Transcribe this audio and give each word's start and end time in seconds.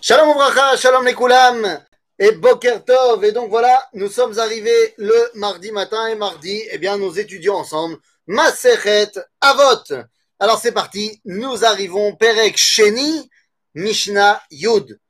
Shalom 0.00 0.28
Ouvracha, 0.28 0.76
Shalom 0.76 1.04
Lekulam 1.04 1.80
et 2.20 2.30
Boker 2.30 2.84
Tov. 2.84 3.24
Et 3.24 3.32
donc 3.32 3.50
voilà, 3.50 3.84
nous 3.94 4.08
sommes 4.08 4.38
arrivés 4.38 4.94
le 4.96 5.30
mardi 5.34 5.72
matin 5.72 6.06
et 6.06 6.14
mardi, 6.14 6.62
eh 6.70 6.78
bien 6.78 6.96
nous 6.96 7.18
étudions 7.18 7.56
ensemble 7.56 7.96
Masechet 8.28 9.10
Avot. 9.40 9.92
Alors 10.38 10.60
c'est 10.60 10.70
parti, 10.70 11.20
nous 11.24 11.64
arrivons 11.64 12.14
Perek 12.14 12.56
Sheni, 12.56 13.28
Mishnah 13.74 14.40
Yud. 14.52 15.00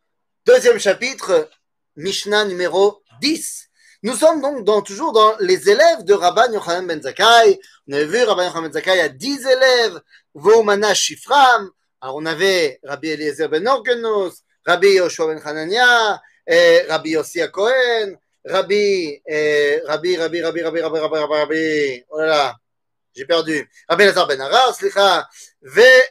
Deuxième 0.47 0.79
chapitre, 0.79 1.51
Mishnah 1.97 2.47
numéro 2.47 3.03
10. 3.21 3.69
Nous 4.05 4.15
sommes 4.15 4.41
donc 4.41 4.65
dans, 4.65 4.81
toujours 4.81 5.13
dans 5.13 5.37
les 5.41 5.69
élèves 5.69 6.05
de 6.05 6.15
Rabban 6.15 6.51
Yochanan 6.51 6.87
Ben 6.87 7.03
Zakkai. 7.03 7.61
On 7.89 7.93
avait 7.93 8.07
vu 8.07 8.23
Rabban 8.23 8.45
Yochanan 8.45 8.63
Ben 8.63 8.73
Zakkai 8.73 9.01
a 9.01 9.11
10 9.11 9.47
élèves, 9.49 10.01
Voumana 10.33 10.95
Shifram. 10.95 11.71
Alors 12.01 12.17
on 12.17 12.25
avait 12.25 12.81
Rabbi 12.85 13.11
Eliezer 13.11 13.49
Ben 13.49 13.69
Orgenos, 13.69 14.45
Rabbi 14.69 14.99
Yoshua 14.99 15.29
Ben 15.29 15.41
Hanania, 15.41 16.21
Rabbi 16.89 17.13
Yossi 17.13 17.41
Cohen, 17.51 18.19
Rabbi, 18.45 19.19
Rabbi, 19.87 20.17
Rabbi, 20.17 20.43
Rabbi, 20.43 20.61
Rabbi, 20.61 20.81
Rabbi, 20.81 20.99
Rabbi, 20.99 21.19
Rabbi, 21.19 21.35
Rabbi, 21.35 22.05
oh 22.11 22.19
là 22.21 22.27
là, 22.27 22.57
j'ai 23.17 23.25
perdu, 23.25 23.67
Rabbi 23.89 24.05
Lazar 24.05 24.27
Ben 24.27 24.39
Arar, 24.43 24.75
slicha, 24.75 25.27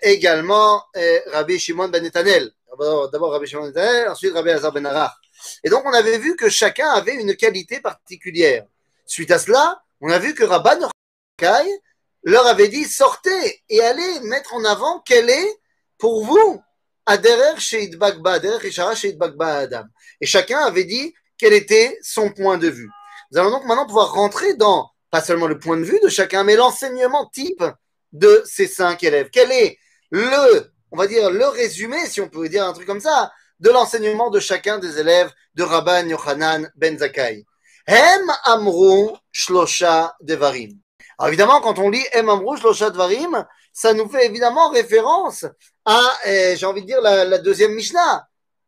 et 0.02 0.09
également 0.12 0.84
Rabbi 1.28 1.59
Shimon 1.59 1.90
Ben 1.90 2.02
Netanel. 2.02 2.52
D'abord, 2.67 3.31
Rabbi 3.31 3.45
Shimon 3.45 3.62
Ben 3.62 3.70
Netanel, 3.70 4.09
ensuite 4.09 4.34
Rabbi 4.34 4.50
Lazar 4.50 4.72
Ben 4.72 4.88
Arar. 4.88 5.22
Et 5.64 5.70
donc 5.70 5.84
on 5.86 5.94
avait 5.94 6.17
vu 6.17 6.36
que 6.36 6.50
chacun 6.50 6.89
avait 6.89 7.14
une 7.14 7.36
qualité 7.36 7.80
particulière. 7.80 8.66
Suite 9.05 9.30
à 9.30 9.38
cela, 9.38 9.84
on 10.02 10.09
a 10.09 10.17
vu 10.17 10.34
que 10.34 10.44
Rabban 10.44 10.89
leur 12.23 12.48
avait 12.48 12.70
dit 12.70 12.86
sortez 12.86 13.62
et 13.70 13.81
allez 13.81 14.20
mettre 14.22 14.55
en 14.55 14.66
avant 14.66 15.00
quel 15.05 15.30
est 15.30 15.59
pour 16.00 16.26
vous 16.26 16.59
Et 20.21 20.25
chacun 20.25 20.59
avait 20.59 20.84
dit 20.84 21.13
quel 21.38 21.53
était 21.53 21.97
son 22.02 22.30
point 22.31 22.58
de 22.58 22.67
vue. 22.67 22.89
Nous 23.31 23.39
allons 23.39 23.52
donc 23.52 23.66
maintenant 23.66 23.86
pouvoir 23.86 24.11
rentrer 24.14 24.55
dans 24.55 24.89
pas 25.09 25.22
seulement 25.22 25.47
le 25.47 25.58
point 25.58 25.77
de 25.77 25.83
vue 25.83 25.99
de 26.02 26.09
chacun, 26.09 26.44
mais 26.44 26.55
l'enseignement 26.55 27.27
type 27.27 27.64
de 28.11 28.44
ces 28.45 28.67
cinq 28.67 29.03
élèves. 29.03 29.30
Quel 29.31 29.52
est 29.52 29.77
le, 30.11 30.72
on 30.91 30.97
va 30.97 31.08
dire, 31.08 31.30
le 31.30 31.47
résumé, 31.47 32.05
si 32.08 32.22
on 32.22 32.30
peut 32.30 32.49
dire 32.49 32.66
un 32.66 32.73
truc 32.73 32.88
comme 32.88 32.99
ça, 32.99 33.31
de 33.59 33.69
l'enseignement 33.69 34.30
de 34.30 34.39
chacun 34.39 34.80
des 34.80 34.99
élèves 34.99 35.31
de 35.55 35.64
Rabban 35.64 36.08
Yochanan 36.08 36.69
Ben 36.75 36.97
Zakkai? 36.97 37.45
Hem 37.86 38.31
Amru 38.44 39.09
Shlosha 39.31 40.16
Devarim. 40.21 40.77
Alors 41.18 41.30
évidemment, 41.30 41.62
quand 41.62 41.80
on 41.80 41.90
lit 41.90 42.06
Shlosha 42.60 42.92
Devarim, 42.92 43.46
ça 43.73 43.94
nous 43.94 44.08
fait 44.08 44.26
évidemment 44.26 44.70
référence 44.70 45.46
à, 45.84 46.00
eh, 46.26 46.56
j'ai 46.56 46.66
envie 46.66 46.82
de 46.82 46.88
dire, 46.88 47.02
la, 47.02 47.38
deuxième 47.40 47.73
Mishnah 47.73 48.28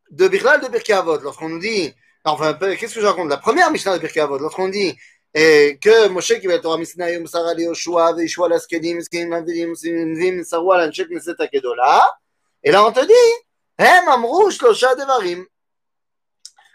de 0.10 0.28
Birlal 0.28 0.62
de 0.62 0.68
Birkei 0.68 0.94
Avot. 0.94 1.20
Lorsqu'on 1.20 1.50
nous 1.50 1.60
dit, 1.60 1.94
enfin, 2.24 2.54
qu'est-ce 2.54 2.96
que 2.96 3.02
je 3.02 3.06
raconte? 3.06 3.30
La 3.30 3.38
première 3.38 3.70
Mishnah 3.72 3.94
de 3.98 4.02
Birkei 4.02 4.20
Avot, 4.20 4.40
lorsqu'on 4.40 4.70
dit 4.70 4.98
eh, 5.36 5.78
que 5.80 6.08
Moshe 6.08 6.40
qui 6.40 6.48
va 6.48 6.58
Torah 6.58 6.78
Misna 6.78 7.12
Yom 7.12 7.28
Sara 7.28 7.54
Yoshua 7.54 8.14
Veishua 8.14 8.50
Laskedim 8.50 8.96
Miskin 8.96 9.28
Mavidim 9.28 9.76
Sinvim 9.76 10.44
Sarwa 10.44 10.86
Lanchek 10.86 11.12
Neset 11.12 11.36
Akedola. 11.40 12.18
Et 12.64 12.72
là, 12.72 12.84
on 12.84 12.92
te 12.92 13.06
dit, 13.06 13.46
Hem 13.78 14.08
Amru 14.08 14.52
Shlosha 14.52 14.96
Devarim. 14.96 15.46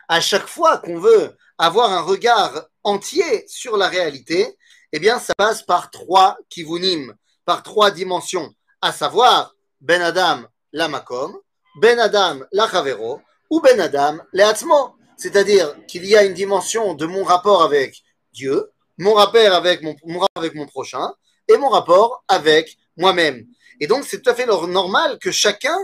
À 0.08 0.20
chaque 0.20 0.46
fois 0.46 0.78
qu'on 0.78 1.00
veut 1.00 1.36
avoir 1.58 1.90
un 1.90 2.02
regard 2.02 2.68
entier 2.84 3.44
sur 3.48 3.76
la 3.76 3.88
réalité, 3.88 4.56
eh 4.96 5.00
bien, 5.00 5.18
ça 5.18 5.34
passe 5.36 5.64
par 5.64 5.90
trois 5.90 6.38
kivunim, 6.48 7.16
par 7.44 7.64
trois 7.64 7.90
dimensions, 7.90 8.54
à 8.80 8.92
savoir 8.92 9.52
Ben 9.80 10.00
Adam 10.00 10.44
la 10.72 10.86
Makom, 10.86 11.36
Ben 11.80 11.98
Adam 11.98 12.44
la 12.52 12.70
Chavero, 12.70 13.20
ou 13.50 13.60
Ben 13.60 13.80
Adam 13.80 14.18
le 14.32 14.44
Atzmo. 14.44 14.94
C'est-à-dire 15.16 15.74
qu'il 15.88 16.06
y 16.06 16.14
a 16.14 16.22
une 16.22 16.32
dimension 16.32 16.94
de 16.94 17.06
mon 17.06 17.24
rapport 17.24 17.64
avec 17.64 18.04
Dieu, 18.32 18.70
mon 18.96 19.14
rapport 19.14 19.52
avec 19.52 19.82
mon, 19.82 19.96
mon 20.04 20.20
rapport 20.20 20.44
avec 20.44 20.54
mon 20.54 20.66
prochain, 20.66 21.12
et 21.48 21.56
mon 21.56 21.70
rapport 21.70 22.22
avec 22.28 22.78
moi-même. 22.96 23.48
Et 23.80 23.88
donc, 23.88 24.04
c'est 24.04 24.22
tout 24.22 24.30
à 24.30 24.34
fait 24.36 24.46
normal 24.46 25.18
que 25.18 25.32
chacun 25.32 25.76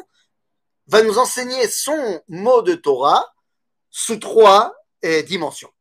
va 0.87 1.03
nous 1.03 1.19
enseigner 1.19 1.67
son 1.67 2.23
mot 2.29 2.63
de 2.63 2.75
Torah 2.75 3.27
sous 3.91 4.19
trois 4.19 4.73
eh, 5.03 5.25
dimensions. 5.25 5.73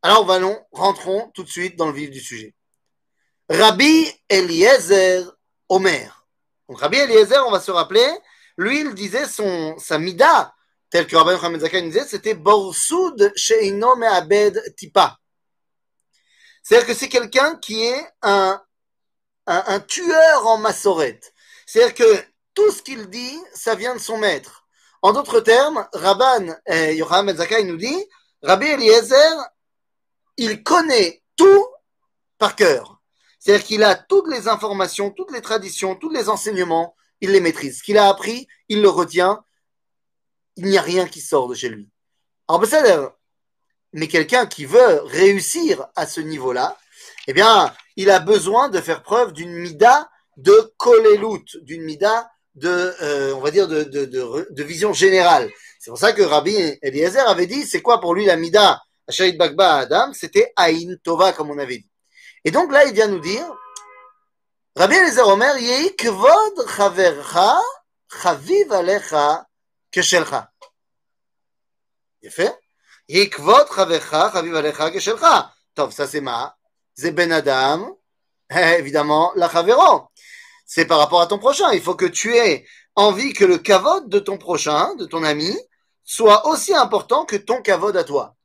Alors, 0.00 0.30
allons, 0.30 0.58
rentrons 0.72 1.30
tout 1.34 1.44
de 1.44 1.50
suite 1.50 1.76
dans 1.76 1.88
le 1.88 1.92
vif 1.92 2.10
du 2.10 2.20
sujet. 2.20 2.54
Rabbi 3.52 4.10
Eliezer 4.30 5.30
Omer. 5.68 6.26
Donc, 6.66 6.80
Rabbi 6.80 6.96
Eliezer, 6.96 7.46
on 7.46 7.50
va 7.50 7.60
se 7.60 7.70
rappeler, 7.70 8.08
lui, 8.56 8.80
il 8.80 8.94
disait 8.94 9.26
son, 9.26 9.76
sa 9.78 9.98
mida, 9.98 10.54
tel 10.88 11.06
que 11.06 11.14
Rabbi 11.14 11.32
Mohamed 11.32 11.60
Zakai 11.60 11.82
disait, 11.82 12.06
c'était 12.06 12.32
Borsoud 12.32 13.30
Sheino 13.36 13.94
Me'abed 13.96 14.58
Tipa. 14.74 15.18
C'est-à-dire 16.62 16.86
que 16.86 16.94
c'est 16.94 17.10
quelqu'un 17.10 17.56
qui 17.56 17.84
est 17.84 18.06
un, 18.22 18.58
tueur 19.86 20.46
en 20.46 20.56
massorette. 20.56 21.34
C'est-à-dire 21.66 21.94
que 21.94 22.24
tout 22.54 22.70
ce 22.70 22.80
qu'il 22.80 23.10
dit, 23.10 23.38
ça 23.52 23.74
vient 23.74 23.94
de 23.94 24.00
son 24.00 24.16
maître. 24.16 24.66
En 25.02 25.12
d'autres 25.12 25.40
termes, 25.40 25.86
Rabban 25.92 26.54
eh, 26.64 26.94
Yocham 26.96 27.26
Ben 27.26 27.66
nous 27.66 27.76
dit, 27.76 28.06
Rabbi 28.42 28.66
Eliezer, 28.66 29.36
il 30.38 30.62
connaît 30.62 31.22
tout 31.36 31.66
par 32.38 32.56
cœur. 32.56 33.01
C'est-à-dire 33.42 33.66
qu'il 33.66 33.82
a 33.82 33.96
toutes 33.96 34.28
les 34.28 34.46
informations, 34.46 35.10
toutes 35.10 35.32
les 35.32 35.40
traditions, 35.40 35.96
tous 35.96 36.10
les 36.10 36.28
enseignements, 36.28 36.94
il 37.20 37.32
les 37.32 37.40
maîtrise. 37.40 37.78
Ce 37.78 37.82
qu'il 37.82 37.98
a 37.98 38.08
appris, 38.08 38.46
il 38.68 38.80
le 38.80 38.88
retient. 38.88 39.44
Il 40.54 40.66
n'y 40.66 40.78
a 40.78 40.82
rien 40.82 41.08
qui 41.08 41.20
sort 41.20 41.48
de 41.48 41.54
chez 41.56 41.68
lui. 41.68 41.90
Alors, 42.46 43.18
mais 43.92 44.06
quelqu'un 44.06 44.46
qui 44.46 44.64
veut 44.64 45.00
réussir 45.06 45.88
à 45.96 46.06
ce 46.06 46.20
niveau-là, 46.20 46.78
eh 47.26 47.32
bien, 47.32 47.74
il 47.96 48.10
a 48.10 48.20
besoin 48.20 48.68
de 48.68 48.80
faire 48.80 49.02
preuve 49.02 49.32
d'une 49.32 49.52
mida 49.52 50.08
de 50.36 50.72
kolelut, 50.76 51.44
d'une 51.62 51.82
mida 51.82 52.30
de, 52.54 52.94
euh, 53.02 53.34
on 53.34 53.40
va 53.40 53.50
dire, 53.50 53.66
de, 53.66 54.62
vision 54.62 54.92
générale. 54.92 55.50
C'est 55.80 55.90
pour 55.90 55.98
ça 55.98 56.12
que 56.12 56.22
Rabbi 56.22 56.54
Eliezer 56.80 57.28
avait 57.28 57.46
dit, 57.46 57.66
c'est 57.66 57.82
quoi 57.82 58.00
pour 58.00 58.14
lui 58.14 58.24
la 58.24 58.36
mida? 58.36 58.80
Ashayit 59.08 59.36
Bagba 59.36 59.78
Adam 59.78 60.12
C'était 60.12 60.52
Aïn 60.54 60.96
Tova, 61.02 61.32
comme 61.32 61.50
on 61.50 61.58
avait 61.58 61.78
dit. 61.78 61.91
Et 62.44 62.50
donc 62.50 62.72
là, 62.72 62.84
il 62.84 62.94
vient 62.94 63.08
nous 63.08 63.20
dire, 63.20 63.46
Rabbi 64.76 64.94
Eliezer 64.94 65.26
Omer, 65.28 65.58
Yehi 65.58 65.94
kvod 65.96 66.66
chavercha 66.76 67.60
chaviv 68.08 68.72
alecha 68.72 69.46
keshelcha. 69.90 70.50
Kvod 73.08 73.68
chavercha 73.74 74.30
chaviv 74.32 74.56
alecha 74.56 74.90
keshelcha. 74.90 75.52
Tov, 75.74 75.92
ça 75.92 76.06
c'est 76.06 76.20
ma. 76.20 76.56
C'est 76.94 77.12
Ben 77.12 77.32
Adam, 77.32 77.98
évidemment, 78.50 79.32
la 79.34 79.48
chavero 79.48 80.10
c'est 80.74 80.86
par 80.86 80.98
rapport 80.98 81.20
à 81.20 81.26
ton 81.26 81.38
prochain. 81.38 81.70
Il 81.72 81.82
faut 81.82 81.94
que 81.94 82.06
tu 82.06 82.34
aies 82.34 82.66
envie 82.94 83.34
que 83.34 83.44
le 83.44 83.58
kavod 83.58 84.08
de 84.08 84.18
ton 84.18 84.38
prochain, 84.38 84.94
de 84.94 85.04
ton 85.04 85.22
ami, 85.22 85.54
soit 86.02 86.46
aussi 86.46 86.74
important 86.74 87.26
que 87.26 87.36
ton 87.36 87.60
kavod 87.60 87.94
à 87.94 88.04
toi. 88.04 88.36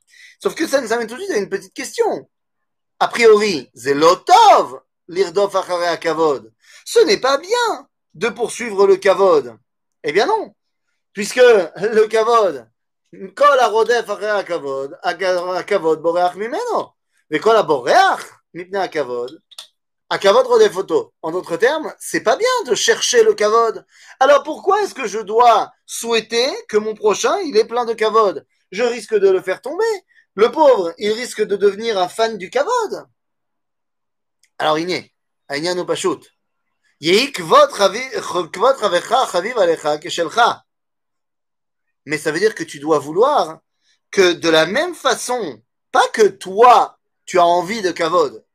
Sauf 0.43 0.53
que 0.53 0.67
ça 0.67 0.81
nous 0.81 0.91
amène 0.91 1.07
tout 1.07 1.15
de 1.15 1.21
suite 1.21 1.31
à 1.31 1.37
une 1.37 1.47
petite 1.47 1.73
question. 1.73 2.29
A 2.99 3.07
priori, 3.07 3.69
zelotov, 3.75 4.81
l'irdof 5.07 5.55
achare 5.55 5.99
kavod. 5.99 6.51
Ce 6.83 6.99
n'est 7.05 7.21
pas 7.21 7.37
bien 7.37 7.87
de 8.15 8.29
poursuivre 8.29 8.87
le 8.87 8.97
kavod. 8.97 9.55
Eh 10.03 10.11
bien 10.11 10.25
non. 10.25 10.55
Puisque 11.13 11.35
le 11.35 12.07
kavod, 12.07 12.67
kol 13.35 13.59
arodef 13.59 14.09
achare 14.09 14.43
kavod, 14.45 14.97
kavod 15.67 16.01
boreach 16.01 16.35
mimeno. 16.35 16.95
Mais 17.29 17.39
kol 17.39 17.55
aboreach, 17.55 18.23
mipne 18.53 18.89
kavod, 18.89 19.39
à 20.09 20.17
kavod 20.17 20.47
des 20.57 20.69
photos. 20.69 21.09
En 21.21 21.31
d'autres 21.31 21.57
termes, 21.57 21.93
c'est 21.99 22.21
pas 22.21 22.35
bien 22.35 22.63
de 22.65 22.73
chercher 22.73 23.23
le 23.23 23.35
kavod. 23.35 23.85
Alors 24.19 24.41
pourquoi 24.41 24.81
est-ce 24.81 24.95
que 24.95 25.07
je 25.07 25.19
dois 25.19 25.71
souhaiter 25.85 26.47
que 26.67 26.77
mon 26.77 26.95
prochain, 26.95 27.37
il 27.41 27.57
est 27.57 27.65
plein 27.65 27.85
de 27.85 27.93
kavod? 27.93 28.43
Je 28.71 28.83
risque 28.83 29.13
de 29.13 29.29
le 29.29 29.41
faire 29.41 29.61
tomber. 29.61 29.85
Le 30.37 30.51
pauvre, 30.51 30.93
il 30.99 31.11
risque 31.13 31.41
de 31.41 31.55
devenir 31.55 31.97
un 31.97 32.07
fan 32.07 32.37
du 32.37 32.51
kavod. 32.51 33.07
Alors, 34.59 34.77
Igné, 34.77 35.11
Aïniano 35.47 35.83
Pashut. 35.83 36.19
Mais 42.05 42.17
ça 42.19 42.31
veut 42.31 42.39
dire 42.39 42.53
que 42.53 42.63
tu 42.63 42.79
dois 42.79 42.99
vouloir 42.99 43.61
que 44.11 44.33
de 44.33 44.49
la 44.49 44.67
même 44.67 44.93
façon, 44.93 45.63
pas 45.91 46.07
que 46.09 46.27
toi, 46.27 46.99
tu 47.25 47.39
as 47.39 47.45
envie 47.45 47.81
de 47.81 47.91
kavod, 47.91 48.45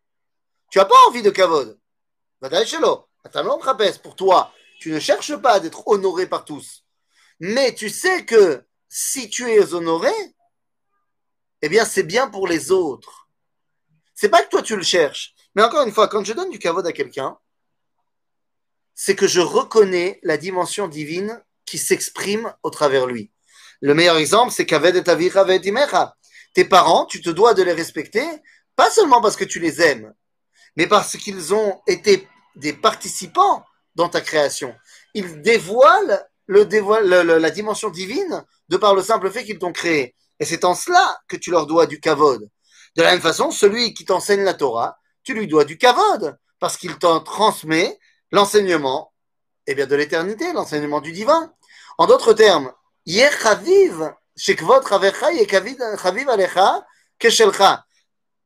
tu 0.71 0.79
n'as 0.79 0.85
pas 0.85 1.09
envie 1.09 1.23
de 1.23 1.31
kavod. 1.31 1.81
Pour 4.05 4.15
toi, 4.15 4.53
tu 4.79 4.93
ne 4.93 5.01
cherches 5.01 5.37
pas 5.37 5.59
d'être 5.59 5.89
honoré 5.89 6.29
par 6.29 6.45
tous. 6.45 6.85
Mais 7.41 7.75
tu 7.75 7.91
sais 7.91 8.25
que 8.25 8.65
si 8.89 9.29
tu 9.29 9.51
es 9.51 9.75
honoré, 9.75 10.13
eh 11.63 11.69
bien, 11.69 11.85
c'est 11.85 12.03
bien 12.03 12.29
pour 12.29 12.47
les 12.47 12.71
autres. 12.71 13.29
C'est 14.15 14.29
pas 14.29 14.43
que 14.43 14.49
toi 14.49 14.63
tu 14.63 14.77
le 14.77 14.83
cherches. 14.83 15.35
Mais 15.55 15.63
encore 15.63 15.87
une 15.87 15.93
fois, 15.93 16.09
quand 16.09 16.25
je 16.25 16.33
donne 16.33 16.51
du 16.51 16.59
kavod 16.59 16.87
à 16.87 16.93
quelqu'un, 16.93 17.37
c'est 18.95 19.17
que 19.17 19.27
je 19.27 19.41
reconnais 19.41 20.21
la 20.23 20.37
dimension 20.37 20.89
divine 20.89 21.43
qui 21.65 21.79
s'exprime 21.79 22.53
au 22.63 22.71
travers 22.71 23.07
lui. 23.07 23.33
Le 23.81 23.95
meilleur 23.95 24.17
exemple, 24.17 24.53
c'est 24.53 24.67
Kaved 24.67 24.95
et 24.95 25.11
Avicha 25.11 25.45
Imecha. 25.45 26.17
Tes 26.55 26.65
parents, 26.65 27.07
tu 27.07 27.21
te 27.21 27.31
dois 27.31 27.55
de 27.55 27.63
les 27.63 27.73
respecter, 27.73 28.25
pas 28.77 28.91
seulement 28.91 29.21
parce 29.21 29.37
que 29.37 29.45
tu 29.45 29.59
les 29.59 29.81
aimes, 29.81 30.15
mais 30.77 30.87
parce 30.87 31.17
qu'ils 31.17 31.55
ont 31.55 31.81
été 31.87 32.29
des 32.57 32.73
participants 32.73 33.65
dans 33.95 34.09
ta 34.09 34.21
création. 34.21 34.75
Ils 35.15 35.41
dévoilent, 35.43 36.25
le 36.47 37.39
la 37.39 37.51
dimension 37.51 37.91
divine 37.91 38.45
de 38.69 38.77
par 38.77 38.95
le 38.95 39.03
simple 39.03 39.31
fait 39.31 39.45
qu'ils 39.45 39.59
t'ont 39.59 39.73
créé. 39.73 40.15
Et 40.41 40.45
c'est 40.45 40.65
en 40.65 40.75
cela 40.75 41.19
que 41.29 41.37
tu 41.37 41.51
leur 41.51 41.67
dois 41.67 41.87
du 41.87 42.01
kavod. 42.01 42.49
De 42.97 43.03
la 43.03 43.13
même 43.13 43.21
façon, 43.21 43.51
celui 43.51 43.95
qui 43.95 44.05
t'enseigne 44.05 44.43
la 44.43 44.55
Torah, 44.55 44.99
tu 45.23 45.35
lui 45.35 45.47
dois 45.47 45.65
du 45.65 45.79
kavod, 45.79 46.37
parce 46.59 46.77
qu'il 46.77 46.97
t'en 46.99 47.21
transmet 47.21 47.99
l'enseignement 48.31 49.13
eh 49.67 49.75
bien, 49.75 49.87
de 49.87 49.95
l'éternité, 49.95 50.53
l'enseignement 50.53 51.01
du 51.01 51.13
divin. 51.13 51.53
En 51.99 52.07
d'autres 52.07 52.33
termes, 52.33 52.73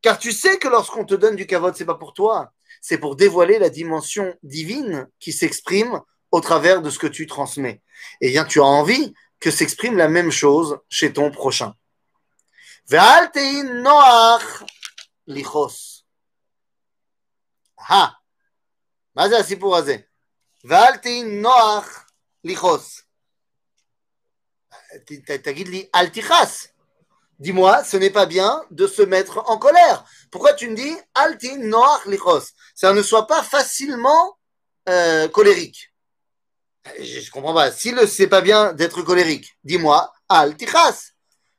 car 0.02 0.18
tu 0.18 0.32
sais 0.32 0.58
que 0.58 0.68
lorsqu'on 0.68 1.04
te 1.04 1.14
donne 1.14 1.36
du 1.36 1.46
kavod, 1.46 1.74
c'est 1.74 1.84
pas 1.84 1.94
pour 1.94 2.12
toi, 2.12 2.52
c'est 2.80 2.98
pour 2.98 3.16
dévoiler 3.16 3.58
la 3.58 3.70
dimension 3.70 4.34
divine 4.42 5.08
qui 5.20 5.32
s'exprime 5.32 6.00
au 6.30 6.40
travers 6.40 6.82
de 6.82 6.90
ce 6.90 6.98
que 6.98 7.06
tu 7.06 7.26
transmets. 7.26 7.82
Et 8.20 8.30
bien, 8.30 8.44
tu 8.44 8.60
as 8.60 8.64
envie 8.64 9.14
que 9.39 9.51
s'exprime 9.51 9.97
la 9.97 10.07
même 10.07 10.31
chose 10.31 10.79
chez 10.89 11.13
ton 11.13 11.31
prochain. 11.31 11.73
lichos. 15.27 16.03
Ah, 17.89 18.11
מה 19.15 19.29
זה 19.29 19.37
הסיפור 19.37 19.77
הזה? 19.77 19.95
ואל 20.63 20.97
תהי 20.97 21.23
נוח 21.23 22.05
לכעוס. 22.43 23.01
תגיד 25.43 25.67
לי, 25.67 25.89
אל 25.95 26.09
תכעס. 26.09 26.67
Dis-moi, 27.39 27.83
ce 27.83 27.97
n'est 27.97 28.11
pas 28.11 28.27
bien 28.27 28.63
de 28.69 28.85
se 28.85 29.01
mettre 29.01 29.39
en 29.49 29.57
colère. 29.57 30.05
Pourquoi 30.29 30.53
tu 30.53 30.69
me 30.69 30.75
dis 30.75 30.95
alti 31.15 31.57
noach 31.57 32.05
lichos 32.05 32.53
Ça 32.75 32.93
ne 32.93 33.01
soit 33.01 33.25
pas 33.25 33.41
facilement 33.41 34.37
euh, 34.89 35.27
colérique. 35.27 35.91
Je, 36.98 37.20
je, 37.20 37.30
comprends 37.30 37.54
pas. 37.54 37.70
Si 37.72 37.90
le 37.90 38.06
c'est 38.06 38.28
pas 38.28 38.40
bien 38.40 38.72
d'être 38.72 39.02
colérique, 39.02 39.58
dis-moi 39.64 40.12
altichas. 40.28 41.12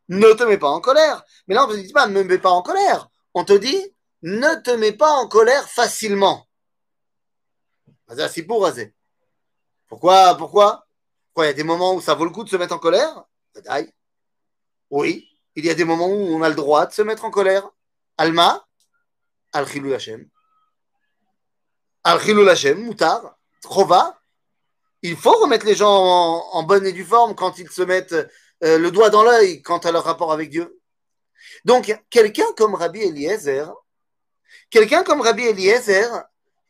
Ne 0.10 0.34
te 0.34 0.44
mets 0.44 0.58
pas 0.58 0.70
en 0.70 0.80
colère. 0.80 1.24
Mais 1.48 1.56
là, 1.56 1.66
on 1.66 1.68
ne 1.68 1.76
te 1.76 1.80
dit 1.82 1.94
pas 1.94 2.08
ne 2.08 2.14
me 2.14 2.24
mets 2.24 2.38
pas 2.38 2.50
en 2.50 2.62
colère. 2.62 3.10
On 3.34 3.44
te 3.44 3.54
dit 3.54 3.94
ne 4.22 4.56
te 4.62 4.72
mets 4.72 4.94
pas 4.94 5.12
en 5.12 5.28
colère 5.28 5.68
facilement. 5.70 6.48
Pourquoi 9.88 10.36
Pourquoi? 10.38 10.88
Pourquoi 11.28 11.46
il 11.46 11.48
y 11.48 11.50
a 11.50 11.54
des 11.54 11.64
moments 11.64 11.94
où 11.94 12.02
ça 12.02 12.16
vaut 12.16 12.26
le 12.26 12.32
coup 12.32 12.44
de 12.44 12.50
se 12.50 12.56
mettre 12.56 12.74
en 12.74 12.80
colère? 12.80 13.26
Oui, 14.90 15.30
il 15.56 15.66
y 15.66 15.70
a 15.70 15.76
des 15.76 15.84
moments 15.84 16.08
où 16.08 16.36
on 16.36 16.42
a 16.42 16.50
le 16.50 16.56
droit 16.56 16.86
de 16.86 16.94
se 16.94 17.02
mettre 17.02 17.26
en 17.26 17.32
colère. 17.32 17.70
Alma, 18.18 18.66
Al-Khilou 19.54 19.94
Hashem. 19.94 20.28
Al-Khilou 22.04 22.48
Hashem, 22.48 22.84
Moutar, 22.84 23.38
Chova. 23.64 24.17
Il 25.08 25.16
faut 25.16 25.38
remettre 25.40 25.66
les 25.66 25.76
gens 25.76 25.90
en, 26.52 26.64
bonne 26.64 26.86
et 26.86 26.92
due 26.92 27.06
forme 27.06 27.34
quand 27.34 27.60
ils 27.60 27.70
se 27.70 27.82
mettent 27.82 28.12
euh, 28.12 28.78
le 28.78 28.92
doigt 28.92 29.10
dans 29.10 29.24
l'œil 29.24 29.62
quant 29.62 29.78
à 29.78 29.94
leur 29.94 30.04
rapport 30.04 30.34
avec 30.34 30.50
Dieu. 30.50 30.82
Donc, 31.64 31.98
quelqu'un 32.10 32.52
comme 32.58 32.76
Rabbi 32.76 33.00
Eliezer, 33.00 33.74
quelqu'un 34.70 35.04
comme 35.04 35.22
Rabbi 35.22 35.44
Eliezer, 35.44 36.10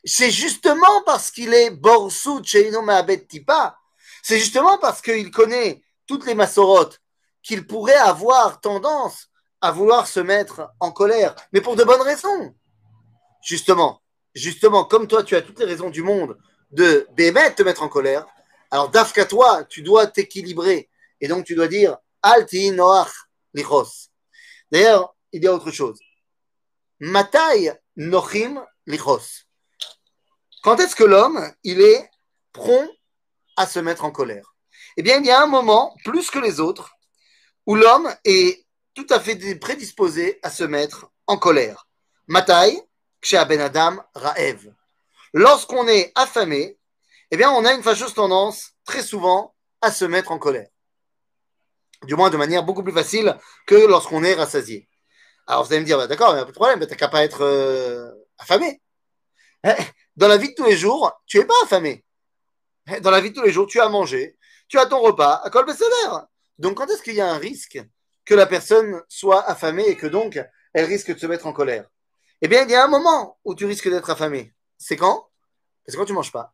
c'est 0.03 0.29
justement 0.29 1.01
parce 1.03 1.31
qu'il 1.31 1.51
est 1.51 1.71
Borsut 1.71 2.43
Sheino 2.43 2.83
Ma'abed 2.83 3.27
Tipa, 3.27 3.75
c'est 4.21 4.37
justement 4.37 4.77
parce 4.77 5.01
qu'il 5.01 5.31
connaît 5.31 5.81
toutes 6.05 6.27
les 6.27 6.35
massorotes 6.35 7.01
qu'il 7.41 7.65
pourrait 7.65 7.95
avoir 7.95 8.61
tendance 8.61 9.29
à 9.61 9.71
vouloir 9.71 10.05
se 10.05 10.19
mettre 10.19 10.69
en 10.79 10.91
colère, 10.91 11.33
mais 11.53 11.61
pour 11.61 11.75
de 11.75 11.83
bonnes 11.83 12.03
raisons. 12.03 12.53
Justement, 13.43 14.03
justement, 14.35 14.85
comme 14.85 15.07
toi, 15.07 15.23
tu 15.23 15.35
as 15.35 15.41
toutes 15.41 15.57
les 15.57 15.65
raisons 15.65 15.89
du 15.89 16.03
monde 16.03 16.37
de 16.71 17.07
bémet 17.13 17.53
te 17.53 17.63
mettre 17.63 17.83
en 17.83 17.89
colère, 17.89 18.25
alors 18.71 18.89
d'Afka 18.89 19.25
toi, 19.25 19.63
tu 19.65 19.81
dois 19.81 20.07
t'équilibrer. 20.07 20.89
Et 21.21 21.27
donc 21.27 21.45
tu 21.45 21.55
dois 21.55 21.67
dire 21.67 21.97
Alti 22.21 22.71
Noach 22.71 23.11
Lichos. 23.53 24.09
D'ailleurs, 24.71 25.15
il 25.31 25.43
y 25.43 25.47
a 25.47 25.53
autre 25.53 25.71
chose. 25.71 25.99
Matai 26.99 27.73
Nochim 27.95 28.65
Lichos. 28.85 29.45
Quand 30.63 30.79
est-ce 30.79 30.95
que 30.95 31.03
l'homme, 31.03 31.53
il 31.63 31.81
est 31.81 32.09
prompt 32.51 32.89
à 33.55 33.65
se 33.65 33.79
mettre 33.79 34.03
en 34.03 34.11
colère? 34.11 34.55
Eh 34.97 35.03
bien, 35.03 35.19
il 35.19 35.25
y 35.25 35.31
a 35.31 35.41
un 35.41 35.47
moment, 35.47 35.95
plus 36.03 36.29
que 36.29 36.39
les 36.39 36.59
autres, 36.59 36.91
où 37.65 37.75
l'homme 37.75 38.13
est 38.25 38.65
tout 38.93 39.07
à 39.09 39.19
fait 39.19 39.55
prédisposé 39.59 40.39
à 40.43 40.49
se 40.49 40.63
mettre 40.63 41.11
en 41.27 41.37
colère. 41.37 41.87
Matai, 42.27 42.81
Ksha 43.21 43.45
Ben 43.45 43.61
Adam, 43.61 43.97
Raev. 44.15 44.73
Lorsqu'on 45.33 45.87
est 45.87 46.11
affamé, 46.15 46.77
eh 47.31 47.37
bien, 47.37 47.51
on 47.51 47.65
a 47.65 47.73
une 47.73 47.83
fâcheuse 47.83 48.13
tendance, 48.13 48.71
très 48.85 49.03
souvent, 49.03 49.55
à 49.81 49.91
se 49.91 50.05
mettre 50.05 50.31
en 50.31 50.39
colère. 50.39 50.67
Du 52.03 52.15
moins 52.15 52.29
de 52.29 52.37
manière 52.37 52.63
beaucoup 52.63 52.83
plus 52.83 52.93
facile 52.93 53.35
que 53.65 53.75
lorsqu'on 53.75 54.23
est 54.23 54.33
rassasié. 54.33 54.87
Alors 55.47 55.63
vous 55.63 55.71
allez 55.71 55.81
me 55.81 55.85
dire, 55.85 55.97
bah, 55.97 56.07
d'accord, 56.07 56.31
il 56.31 56.35
n'y 56.35 56.41
a 56.41 56.45
pas 56.45 56.51
de 56.51 56.55
problème, 56.55 56.85
t'as 56.85 56.95
qu'à 56.95 57.07
pas 57.07 57.23
être 57.23 57.41
euh, 57.41 58.11
affamé. 58.37 58.81
Eh, 59.63 59.71
dans 60.15 60.27
la 60.27 60.37
vie 60.37 60.49
de 60.49 60.53
tous 60.53 60.65
les 60.65 60.77
jours, 60.77 61.11
tu 61.25 61.39
n'es 61.39 61.45
pas 61.45 61.55
affamé. 61.63 62.05
Eh, 62.91 62.99
dans 62.99 63.11
la 63.11 63.21
vie 63.21 63.31
de 63.31 63.35
tous 63.35 63.43
les 63.43 63.51
jours, 63.51 63.67
tu 63.67 63.79
as 63.79 63.89
mangé, 63.89 64.37
tu 64.67 64.77
as 64.77 64.85
ton 64.85 64.99
repas 64.99 65.41
à 65.43 65.49
col 65.49 65.65
donc, 66.57 66.77
quand 66.77 66.87
est-ce 66.87 67.03
qu'il 67.03 67.13
y 67.13 67.21
a 67.21 67.31
un 67.31 67.37
risque 67.37 67.79
que 68.25 68.33
la 68.33 68.45
personne 68.45 69.01
soit 69.07 69.43
affamée 69.47 69.87
et 69.87 69.95
que 69.95 70.07
donc 70.07 70.39
elle 70.73 70.85
risque 70.85 71.13
de 71.13 71.19
se 71.19 71.27
mettre 71.27 71.47
en 71.47 71.53
colère? 71.53 71.87
Eh 72.41 72.47
bien, 72.47 72.63
il 72.63 72.69
y 72.69 72.75
a 72.75 72.83
un 72.83 72.87
moment 72.87 73.37
où 73.43 73.55
tu 73.55 73.65
risques 73.65 73.89
d'être 73.89 74.09
affamé. 74.09 74.53
C'est 74.77 74.97
quand? 74.97 75.29
C'est 75.87 75.97
quand 75.97 76.05
tu 76.05 76.13
manges 76.13 76.31
pas. 76.31 76.53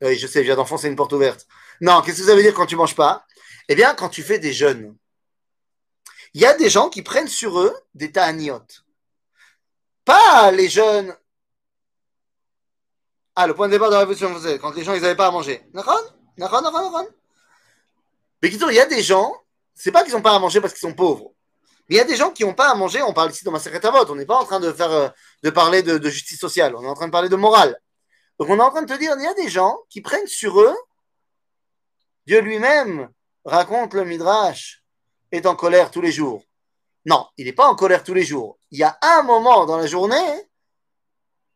Oui, 0.00 0.16
je 0.16 0.26
sais, 0.26 0.40
je 0.40 0.44
viens 0.44 0.56
d'enfoncer 0.56 0.88
une 0.88 0.96
porte 0.96 1.12
ouverte. 1.12 1.46
Non, 1.80 2.02
qu'est-ce 2.02 2.18
que 2.20 2.26
ça 2.26 2.34
veut 2.34 2.42
dire 2.42 2.54
quand 2.54 2.66
tu 2.66 2.76
manges 2.76 2.94
pas? 2.94 3.26
Eh 3.68 3.74
bien, 3.74 3.94
quand 3.94 4.08
tu 4.08 4.22
fais 4.22 4.38
des 4.38 4.52
jeûnes. 4.52 4.96
Il 6.34 6.40
y 6.40 6.46
a 6.46 6.54
des 6.54 6.70
gens 6.70 6.88
qui 6.88 7.02
prennent 7.02 7.28
sur 7.28 7.58
eux 7.58 7.74
des 7.94 8.12
ta'aniotes. 8.12 8.84
Pas 10.04 10.50
les 10.50 10.68
jeunes. 10.68 11.16
Ah, 13.34 13.46
le 13.46 13.54
point 13.54 13.68
de 13.68 13.72
départ 13.72 13.88
de 13.88 13.94
la 13.94 14.00
révolution 14.00 14.30
française, 14.30 14.58
quand 14.60 14.74
les 14.74 14.84
gens 14.84 14.94
ils 14.94 15.02
n'avaient 15.02 15.16
pas 15.16 15.28
à 15.28 15.30
manger. 15.30 15.64
Mais 18.42 18.48
il 18.48 18.74
y 18.74 18.80
a 18.80 18.86
des 18.86 19.02
gens, 19.02 19.32
c'est 19.74 19.92
pas 19.92 20.02
qu'ils 20.04 20.14
n'ont 20.14 20.22
pas 20.22 20.34
à 20.34 20.38
manger 20.38 20.60
parce 20.60 20.72
qu'ils 20.72 20.88
sont 20.88 20.94
pauvres. 20.94 21.32
Mais 21.88 21.96
il 21.96 21.98
y 21.98 22.00
a 22.00 22.04
des 22.04 22.16
gens 22.16 22.30
qui 22.30 22.44
n'ont 22.44 22.54
pas 22.54 22.70
à 22.70 22.74
manger. 22.74 23.02
On 23.02 23.12
parle 23.12 23.30
ici 23.30 23.44
dans 23.44 23.50
ma 23.50 23.58
vote. 23.58 24.10
On 24.10 24.14
n'est 24.14 24.26
pas 24.26 24.36
en 24.36 24.44
train 24.44 24.60
de 24.60 24.72
faire, 24.72 24.90
euh, 24.90 25.08
de 25.42 25.50
parler 25.50 25.82
de, 25.82 26.10
justice 26.10 26.38
sociale. 26.38 26.74
On 26.76 26.82
est 26.82 26.88
en 26.88 26.94
train 26.94 27.06
de 27.06 27.12
parler 27.12 27.28
de 27.28 27.36
morale. 27.36 27.78
Donc 28.38 28.48
on 28.50 28.58
est 28.58 28.62
en 28.62 28.70
train 28.70 28.82
de 28.82 28.92
te 28.92 28.98
dire, 28.98 29.14
il 29.18 29.24
y 29.24 29.26
a 29.26 29.34
des 29.34 29.48
gens 29.48 29.76
qui 29.88 30.00
prennent 30.00 30.26
sur 30.26 30.60
eux. 30.60 30.76
Dieu 32.26 32.40
lui-même 32.40 33.08
raconte 33.44 33.94
le 33.94 34.04
Midrash 34.04 34.84
est 35.32 35.46
en 35.46 35.56
colère 35.56 35.90
tous 35.90 36.02
les 36.02 36.12
jours. 36.12 36.44
Non, 37.06 37.26
il 37.38 37.46
n'est 37.46 37.52
pas 37.52 37.66
en 37.66 37.74
colère 37.74 38.04
tous 38.04 38.14
les 38.14 38.22
jours. 38.22 38.58
Il 38.70 38.78
y 38.78 38.84
a 38.84 38.98
un 39.00 39.22
moment 39.22 39.64
dans 39.64 39.78
la 39.78 39.86
journée 39.86 40.48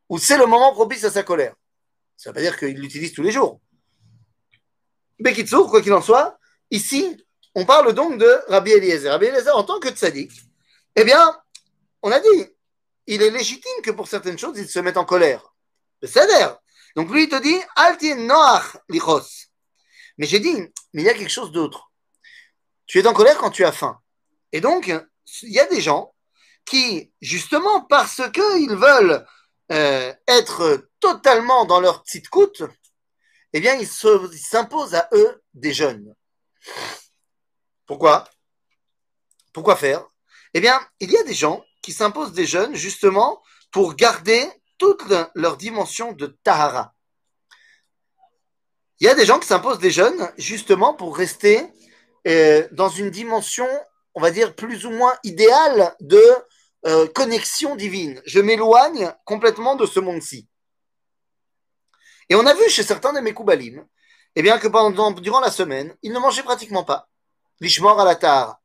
où 0.08 0.18
c'est 0.18 0.38
le 0.38 0.46
moment 0.46 0.72
propice 0.72 1.04
à 1.04 1.10
sa 1.10 1.22
colère. 1.22 1.54
Ça 2.16 2.30
ne 2.30 2.34
veut 2.34 2.38
pas 2.38 2.40
dire 2.40 2.58
qu'il 2.58 2.78
l'utilise 2.78 3.12
tous 3.12 3.22
les 3.22 3.32
jours. 3.32 3.60
Bekitsour, 5.20 5.70
quoi 5.70 5.82
qu'il 5.82 5.92
en 5.92 6.02
soit, 6.02 6.38
Ici, 6.72 7.22
on 7.54 7.64
parle 7.64 7.92
donc 7.92 8.18
de 8.18 8.40
Rabbi 8.48 8.72
Eliezer. 8.72 9.10
Rabbi 9.10 9.26
Eliezer, 9.26 9.56
en 9.56 9.64
tant 9.64 9.78
que 9.80 9.88
tzaddik, 9.88 10.32
eh 10.96 11.04
bien, 11.04 11.36
on 12.02 12.10
a 12.10 12.20
dit, 12.20 12.46
il 13.06 13.22
est 13.22 13.30
légitime 13.30 13.82
que 13.82 13.90
pour 13.90 14.08
certaines 14.08 14.38
choses, 14.38 14.58
il 14.58 14.68
se 14.68 14.78
mette 14.78 14.96
en 14.96 15.04
colère. 15.04 15.54
C'est 16.02 16.28
Donc 16.96 17.10
lui, 17.10 17.24
il 17.24 17.28
te 17.28 17.40
dit, 17.40 17.58
Alti 17.76 18.14
Noach 18.14 18.76
Lichos. 18.88 19.48
Mais 20.18 20.26
j'ai 20.26 20.40
dit, 20.40 20.54
mais 20.92 21.02
il 21.02 21.04
y 21.04 21.08
a 21.08 21.14
quelque 21.14 21.30
chose 21.30 21.52
d'autre. 21.52 21.90
Tu 22.86 22.98
es 22.98 23.06
en 23.06 23.12
colère 23.12 23.38
quand 23.38 23.50
tu 23.50 23.64
as 23.64 23.72
faim. 23.72 23.98
Et 24.52 24.60
donc, 24.60 24.88
il 24.88 25.52
y 25.52 25.60
a 25.60 25.66
des 25.66 25.80
gens 25.80 26.14
qui, 26.64 27.12
justement, 27.20 27.82
parce 27.82 28.20
qu'ils 28.32 28.74
veulent 28.74 29.26
euh, 29.70 30.12
être 30.28 30.88
totalement 31.00 31.64
dans 31.64 31.80
leur 31.80 32.02
petite 32.02 32.28
coûte, 32.28 32.62
eh 33.52 33.60
bien, 33.60 33.74
ils 33.74 33.86
s'imposent 33.86 34.94
à 34.94 35.08
eux 35.12 35.42
des 35.54 35.72
jeunes. 35.72 36.14
Pourquoi? 37.92 38.24
Pourquoi 39.52 39.76
faire? 39.76 40.02
Eh 40.54 40.60
bien, 40.62 40.80
il 40.98 41.10
y 41.10 41.16
a 41.18 41.24
des 41.24 41.34
gens 41.34 41.62
qui 41.82 41.92
s'imposent 41.92 42.32
des 42.32 42.46
jeunes 42.46 42.74
justement 42.74 43.42
pour 43.70 43.96
garder 43.96 44.48
toute 44.78 45.02
leur 45.34 45.58
dimension 45.58 46.12
de 46.12 46.28
Tahara. 46.42 46.94
Il 48.98 49.04
y 49.04 49.10
a 49.10 49.14
des 49.14 49.26
gens 49.26 49.38
qui 49.38 49.46
s'imposent 49.46 49.78
des 49.78 49.90
jeunes 49.90 50.32
justement 50.38 50.94
pour 50.94 51.14
rester 51.14 51.66
euh, 52.26 52.66
dans 52.72 52.88
une 52.88 53.10
dimension, 53.10 53.68
on 54.14 54.22
va 54.22 54.30
dire, 54.30 54.54
plus 54.54 54.86
ou 54.86 54.90
moins 54.90 55.14
idéale 55.22 55.94
de 56.00 56.24
euh, 56.86 57.06
connexion 57.08 57.76
divine. 57.76 58.22
Je 58.24 58.40
m'éloigne 58.40 59.12
complètement 59.26 59.76
de 59.76 59.84
ce 59.84 60.00
monde-ci. 60.00 60.48
Et 62.30 62.36
on 62.36 62.46
a 62.46 62.54
vu 62.54 62.70
chez 62.70 62.84
certains 62.84 63.12
de 63.12 63.20
mes 63.20 63.34
Koubalim 63.34 63.86
eh 64.34 64.40
bien 64.40 64.58
que 64.58 64.68
pendant, 64.68 65.10
durant 65.10 65.40
la 65.40 65.50
semaine, 65.50 65.94
ils 66.00 66.10
ne 66.10 66.18
mangeaient 66.18 66.42
pratiquement 66.42 66.84
pas. 66.84 67.11
Lishmor 67.62 68.00
alatar. 68.00 68.60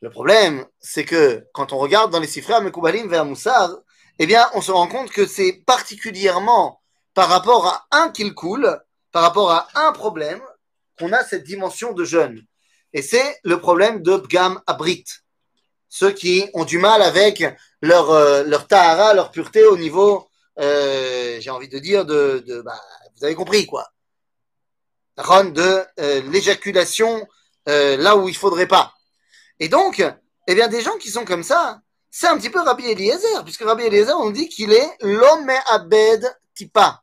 Le 0.00 0.08
problème, 0.08 0.64
c'est 0.80 1.04
que 1.04 1.46
quand 1.52 1.72
on 1.72 1.78
regarde 1.78 2.12
dans 2.12 2.20
les 2.20 2.28
Sifra 2.28 2.60
Mekoubalim 2.60 3.08
vers 3.08 3.24
Moussar, 3.24 3.70
eh 4.18 4.26
bien, 4.26 4.48
on 4.54 4.60
se 4.60 4.70
rend 4.70 4.86
compte 4.86 5.10
que 5.10 5.26
c'est 5.26 5.64
particulièrement 5.66 6.80
par 7.14 7.28
rapport 7.28 7.66
à 7.66 7.86
un 7.90 8.10
qu'il 8.10 8.32
coule, 8.34 8.80
par 9.10 9.22
rapport 9.22 9.50
à 9.50 9.66
un 9.74 9.92
problème, 9.92 10.40
qu'on 10.98 11.12
a 11.12 11.24
cette 11.24 11.42
dimension 11.44 11.92
de 11.92 12.04
jeûne. 12.04 12.40
Et 12.92 13.02
c'est 13.02 13.40
le 13.42 13.58
problème 13.58 14.02
de 14.02 14.16
Bgam 14.16 14.60
Abrit. 14.66 15.04
Ceux 15.88 16.12
qui 16.12 16.48
ont 16.54 16.64
du 16.64 16.78
mal 16.78 17.02
avec 17.02 17.44
leur, 17.82 18.10
euh, 18.10 18.44
leur 18.44 18.68
tahara, 18.68 19.14
leur 19.14 19.32
pureté 19.32 19.64
au 19.64 19.76
niveau, 19.76 20.28
euh, 20.60 21.38
j'ai 21.40 21.50
envie 21.50 21.68
de 21.68 21.78
dire, 21.78 22.04
de, 22.04 22.62
bah, 22.64 22.80
vous 23.16 23.24
avez 23.24 23.34
compris 23.34 23.66
quoi. 23.66 23.88
De 25.16 25.84
euh, 26.00 26.22
l'éjaculation 26.30 27.26
euh, 27.68 27.96
là 27.96 28.16
où 28.16 28.28
il 28.28 28.36
faudrait 28.36 28.68
pas. 28.68 28.94
Et 29.60 29.68
donc, 29.68 30.04
eh 30.46 30.54
bien, 30.54 30.68
des 30.68 30.82
gens 30.82 30.96
qui 30.98 31.10
sont 31.10 31.24
comme 31.24 31.42
ça, 31.42 31.80
c'est 32.10 32.28
un 32.28 32.36
petit 32.38 32.50
peu 32.50 32.60
Rabbi 32.60 32.86
Eliezer, 32.86 33.42
puisque 33.44 33.64
Rabbi 33.64 33.84
Eliezer, 33.84 34.16
on 34.18 34.30
dit 34.30 34.48
qu'il 34.48 34.72
est 34.72 34.96
l'homme 35.00 35.50
abed 35.68 36.24
tipa. 36.54 37.02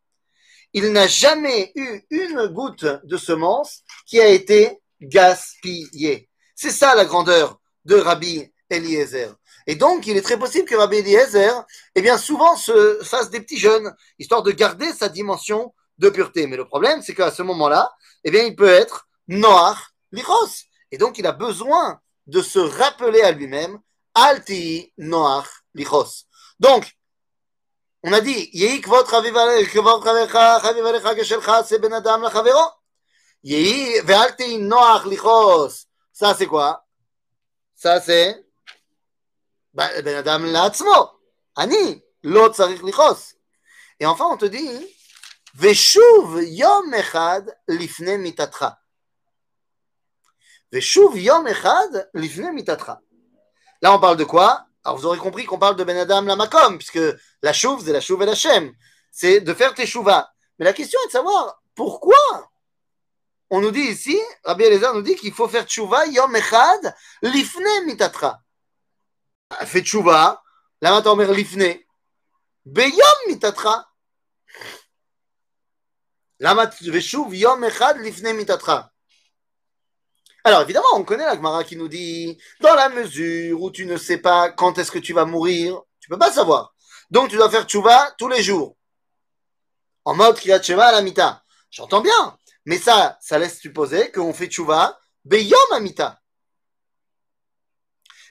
Il 0.74 0.92
n'a 0.94 1.08
jamais 1.08 1.72
eu 1.76 2.02
une 2.10 2.48
goutte 2.48 2.86
de 3.04 3.18
semence 3.18 3.82
qui 4.06 4.22
a 4.22 4.28
été 4.28 4.80
gaspillée. 5.02 6.30
C'est 6.56 6.70
ça 6.70 6.96
la 6.96 7.06
grandeur 7.06 7.60
de 7.84 7.96
Rabbi 7.96 8.50
Eliezer. 8.70 9.36
Et 9.68 9.76
donc, 9.76 10.08
il 10.08 10.16
est 10.18 10.22
très 10.22 10.40
possible 10.40 10.66
que 10.66 10.76
Rabbi 10.76 10.98
Eliezer, 10.98 11.66
eh 11.96 12.02
bien, 12.02 12.18
souvent 12.18 12.56
se 12.56 13.00
fasse 13.04 13.30
des 13.30 13.42
petits 13.42 13.60
jeunes, 13.60 13.94
histoire 14.18 14.44
de 14.44 14.52
garder 14.52 14.94
sa 14.94 15.10
dimension 15.10 15.74
de 15.98 16.10
pureté. 16.10 16.48
Mais 16.48 16.58
le 16.58 16.66
problème, 16.66 17.02
c'est 17.02 17.14
qu'à 17.14 17.32
ce 17.32 17.44
moment-là, 17.44 17.92
eh 18.24 18.32
bien, 18.32 18.44
il 18.44 18.56
peut 18.56 18.70
être 18.70 19.08
noir, 19.28 19.91
liros. 20.12 20.66
Et 20.92 20.98
donc, 20.98 21.18
il 21.18 21.26
a 21.26 21.32
besoin 21.32 22.00
de 22.28 22.42
se 22.42 22.60
rappeler 22.60 23.22
à 23.22 23.32
lui-même, 23.32 23.80
Alti 24.14 24.94
Noach 24.98 25.48
Lichos. 25.74 26.26
Donc, 26.60 26.92
on 28.04 28.14
a 28.14 28.22
dit, 28.22 28.50
Yehi 28.54 28.82
kvot 28.82 29.06
ben 29.12 29.48
Noach 34.68 35.06
Lichos. 35.06 35.88
Ça, 36.12 36.36
c'est 36.36 36.48
quoi? 36.48 36.86
Ça, 37.76 38.00
c'est 38.00 38.46
ben 39.74 40.16
adam 40.16 40.46
la'atzmo. 40.46 41.12
Ani, 41.56 42.04
lo 42.24 42.50
tzarich 42.50 42.84
lichos. 42.84 43.36
Et 44.00 44.06
enfin, 44.06 44.26
on 44.26 44.38
te 44.38 44.46
dit, 44.46 44.88
Veshuv 45.54 46.44
yom 46.44 46.94
echad 46.94 47.50
lifne 47.68 48.18
mitatra. 48.18 48.18
Veshuv 48.18 48.18
yom 48.18 48.18
echad 48.18 48.18
lifne 48.18 48.18
mitatra. 48.18 48.78
Là, 50.72 50.80
on 53.94 54.00
parle 54.00 54.18
de 54.18 54.24
quoi? 54.24 54.66
Alors, 54.84 54.98
vous 54.98 55.06
aurez 55.06 55.18
compris 55.18 55.46
qu'on 55.46 55.60
parle 55.60 55.76
de 55.76 55.84
Ben 55.84 55.98
Adam 55.98 56.22
la 56.22 56.36
Makom, 56.36 56.78
puisque 56.78 57.00
la 57.42 57.54
chouve, 57.54 57.84
c'est 57.84 57.94
la 57.94 58.02
chouve 58.02 58.22
et 58.24 58.26
la 58.26 58.36
shem. 58.36 58.74
C'est 59.12 59.42
de 59.42 59.54
faire 59.54 59.74
tes 59.74 59.86
chouvas. 59.86 60.30
Mais 60.58 60.66
la 60.66 60.74
question 60.74 61.00
est 61.04 61.08
de 61.08 61.12
savoir 61.12 61.62
pourquoi 61.76 62.52
on 63.54 63.60
nous 63.60 63.72
dit 63.72 63.82
ici, 63.82 64.18
Rabbi 64.46 64.64
Eliezer 64.64 64.94
nous 64.94 65.02
dit 65.02 65.18
qu'il 65.18 65.34
faut 65.34 65.50
faire 65.50 65.66
tchouva 65.66 66.06
yom 66.06 66.34
echad 66.36 66.96
lifne 67.22 67.86
mitatra. 67.86 68.42
Fais 69.66 69.82
tchouva, 69.82 70.42
la 70.80 70.92
matin 70.92 71.34
lifne, 71.34 71.78
beyom 72.66 73.20
mitatra. 73.28 73.90
Lama 76.40 76.72
veshuv 76.82 77.36
yom 77.36 77.66
echad 77.66 77.98
lifne 77.98 78.34
mitatra. 78.34 78.91
Alors 80.44 80.62
évidemment, 80.62 80.88
on 80.96 81.04
connaît 81.04 81.26
la 81.26 81.36
Gemara 81.36 81.64
qui 81.64 81.76
nous 81.76 81.88
dit 81.88 82.38
dans 82.62 82.74
la 82.74 82.90
mesure 82.90 83.62
où 83.62 83.70
tu 83.70 83.86
ne 83.86 83.96
sais 83.96 84.18
pas 84.18 84.50
quand 84.50 84.78
est-ce 84.80 84.92
que 84.92 85.00
tu 85.00 85.14
vas 85.14 85.26
mourir, 85.26 85.80
tu 86.00 86.10
peux 86.10 86.18
pas 86.18 86.32
savoir. 86.32 86.74
Donc 87.12 87.30
tu 87.30 87.38
dois 87.38 87.50
faire 87.50 87.66
tchouva 87.66 88.12
tous 88.18 88.28
les 88.28 88.42
jours. 88.42 88.76
En 90.04 90.16
mode 90.16 90.38
Kriyat 90.38 90.62
Shema 90.62 90.86
à 90.86 90.92
la 90.94 91.02
mita. 91.02 91.44
J'entends 91.70 92.02
bien, 92.02 92.38
mais 92.66 92.80
ça, 92.80 93.20
ça 93.22 93.38
laisse 93.38 93.60
supposer 93.60 94.12
qu'on 94.12 94.34
fait 94.34 94.48
tchouva 94.48 95.00
beyom 95.24 95.72
amita. 95.74 96.20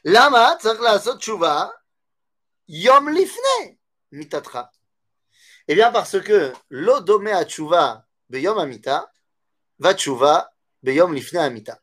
Lama 0.02 0.56
tzarch 0.58 0.80
la'asot 0.80 1.18
tchouva 1.18 1.72
yom 2.66 3.08
lifne 3.10 3.78
mitatra. 4.10 4.72
Eh 5.68 5.76
bien 5.76 5.92
parce 5.92 6.20
que 6.20 6.52
l'odome 6.70 7.28
a 7.28 7.44
tchouva 7.44 8.04
beyom 8.28 8.58
amita 8.58 9.12
va 9.78 9.94
tchouva 9.94 10.50
beyom 10.82 11.14
lifne 11.14 11.38
amita 11.38 11.78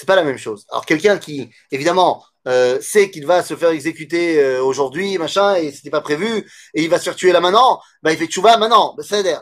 c'est 0.00 0.06
pas 0.06 0.16
la 0.16 0.24
même 0.24 0.38
chose. 0.38 0.64
Alors 0.70 0.86
quelqu'un 0.86 1.18
qui, 1.18 1.50
évidemment, 1.70 2.24
euh, 2.48 2.80
sait 2.80 3.10
qu'il 3.10 3.26
va 3.26 3.42
se 3.42 3.54
faire 3.54 3.68
exécuter 3.68 4.42
euh, 4.42 4.64
aujourd'hui, 4.64 5.18
machin, 5.18 5.56
et 5.56 5.72
c'était 5.72 5.90
pas 5.90 6.00
prévu, 6.00 6.50
et 6.72 6.82
il 6.82 6.88
va 6.88 6.98
se 6.98 7.04
faire 7.04 7.16
tuer 7.16 7.32
là 7.32 7.40
maintenant, 7.40 7.82
bah 8.02 8.10
il 8.10 8.18
fait 8.18 8.26
tchouva 8.26 8.56
maintenant, 8.56 8.94
bah, 8.96 9.02
c'est. 9.06 9.36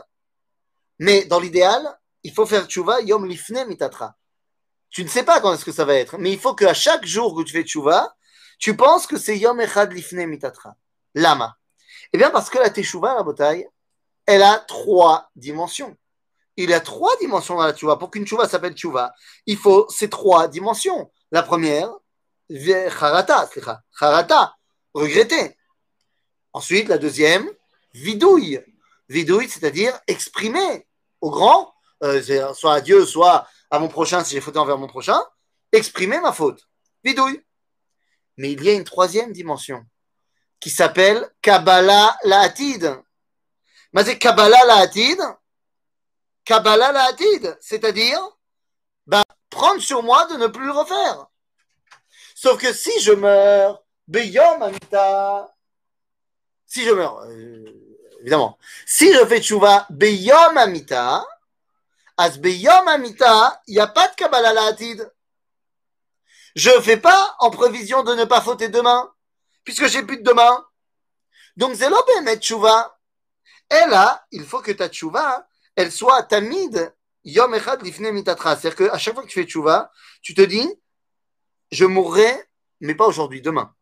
Mais 0.99 1.23
dans 1.23 1.39
l'idéal, 1.39 1.81
il 2.23 2.33
faut 2.33 2.45
faire 2.45 2.67
tchouva 2.67 2.99
yom 2.99 3.25
lifne 3.25 3.65
mitatra. 3.67 4.17
Tu 4.89 5.01
ne 5.05 5.07
sais 5.07 5.23
pas 5.23 5.39
quand 5.39 5.53
est-ce 5.53 5.63
que 5.63 5.71
ça 5.71 5.85
va 5.85 5.93
être, 5.93 6.17
mais 6.17 6.33
il 6.33 6.39
faut 6.39 6.53
qu'à 6.53 6.73
chaque 6.73 7.05
jour 7.05 7.37
que 7.37 7.43
tu 7.43 7.53
fais 7.53 7.63
tchouva, 7.63 8.13
tu 8.59 8.75
penses 8.75 9.07
que 9.07 9.17
c'est 9.17 9.37
yom 9.37 9.61
echad 9.61 9.93
lifne 9.93 10.25
mitatra. 10.25 10.75
Lama. 11.15 11.55
Eh 12.11 12.17
bien 12.17 12.31
parce 12.31 12.49
que 12.49 12.57
la 12.57 12.69
teshuva, 12.69 13.15
la 13.15 13.23
bataille, 13.23 13.65
elle 14.25 14.43
a 14.43 14.59
trois 14.59 15.29
dimensions 15.37 15.95
il 16.63 16.69
y 16.69 16.73
a 16.73 16.79
trois 16.79 17.15
dimensions 17.17 17.55
dans 17.55 17.63
la 17.63 17.73
tchouva. 17.73 17.97
Pour 17.97 18.11
qu'une 18.11 18.25
tchouva 18.25 18.47
s'appelle 18.47 18.73
tchouva, 18.73 19.13
il 19.45 19.57
faut 19.57 19.87
ces 19.89 20.09
trois 20.09 20.47
dimensions. 20.47 21.11
La 21.31 21.43
première, 21.43 21.89
charata, 22.49 23.49
charata, 23.97 24.55
regretter. 24.93 25.55
Ensuite, 26.53 26.87
la 26.87 26.97
deuxième, 26.97 27.49
vidouille. 27.93 28.59
Vidouille, 29.07 29.49
c'est-à-dire 29.49 29.97
exprimer 30.07 30.87
au 31.21 31.29
grand, 31.29 31.73
euh, 32.03 32.53
soit 32.53 32.73
à 32.73 32.81
Dieu, 32.81 33.05
soit 33.05 33.47
à 33.71 33.79
mon 33.79 33.87
prochain, 33.87 34.23
si 34.23 34.33
j'ai 34.33 34.41
fauté 34.41 34.57
envers 34.59 34.77
mon 34.77 34.87
prochain, 34.87 35.21
exprimer 35.71 36.19
ma 36.19 36.31
faute. 36.31 36.67
Vidouille. 37.03 37.41
Mais 38.37 38.51
il 38.51 38.63
y 38.63 38.69
a 38.69 38.73
une 38.73 38.83
troisième 38.83 39.31
dimension 39.31 39.85
qui 40.59 40.69
s'appelle 40.69 41.29
Kabbalah 41.41 42.17
La'atid. 42.23 42.95
Mais 43.93 44.03
c'est 44.03 44.17
Kabbalah 44.17 44.65
La'atid, 44.65 45.19
Kabbalah 46.49 46.91
la 46.91 47.11
c'est-à-dire 47.61 48.19
ben, 49.05 49.21
prendre 49.51 49.79
sur 49.79 50.01
moi 50.01 50.25
de 50.31 50.35
ne 50.35 50.47
plus 50.47 50.65
le 50.65 50.71
refaire. 50.71 51.27
Sauf 52.33 52.59
que 52.59 52.73
si 52.73 52.89
je 53.01 53.11
meurs, 53.11 53.83
Beyom 54.07 54.59
Amita, 54.63 55.55
si 56.65 56.85
je 56.85 56.89
meurs, 56.89 57.19
euh, 57.19 57.65
évidemment, 58.21 58.57
si 58.87 59.13
je 59.13 59.23
fais 59.27 59.43
tchouva 59.43 59.85
Beyom 59.91 60.57
Amita, 60.57 61.23
As 62.17 62.39
Beyom 62.39 62.87
Amita, 62.87 63.61
il 63.67 63.75
n'y 63.75 63.79
a 63.79 63.85
pas 63.85 64.07
de 64.07 64.15
Kabbalah 64.15 64.51
la 64.51 64.75
Je 66.55 66.71
ne 66.71 66.81
fais 66.81 66.97
pas 66.97 67.35
en 67.37 67.51
prévision 67.51 68.01
de 68.01 68.15
ne 68.15 68.25
pas 68.25 68.41
fauter 68.41 68.69
demain, 68.69 69.13
puisque 69.63 69.85
j'ai 69.85 70.01
plus 70.01 70.17
de 70.17 70.23
demain. 70.23 70.65
Donc, 71.57 71.75
c'est 71.75 71.91
tchouva. 72.39 72.97
Et 73.69 73.87
là, 73.87 74.25
il 74.31 74.43
faut 74.43 74.61
que 74.61 74.71
ta 74.71 74.89
tchouva 74.89 75.45
elle 75.79 75.93
soit 75.93 76.23
tamid 76.23 76.93
yom 77.23 77.53
echad 77.55 77.81
lifne 77.81 78.11
mitatra. 78.11 78.57
C'est-à-dire 78.57 78.89
qu'à 78.91 78.97
chaque 78.97 79.13
fois 79.13 79.23
que 79.23 79.29
tu 79.29 79.39
fais 79.39 79.47
tchouva, 79.47 79.89
tu 80.21 80.33
te 80.33 80.41
dis, 80.41 80.69
je 81.71 81.85
mourrai, 81.85 82.49
mais 82.81 82.95
pas 82.95 83.07
aujourd'hui, 83.07 83.41
demain. 83.41 83.73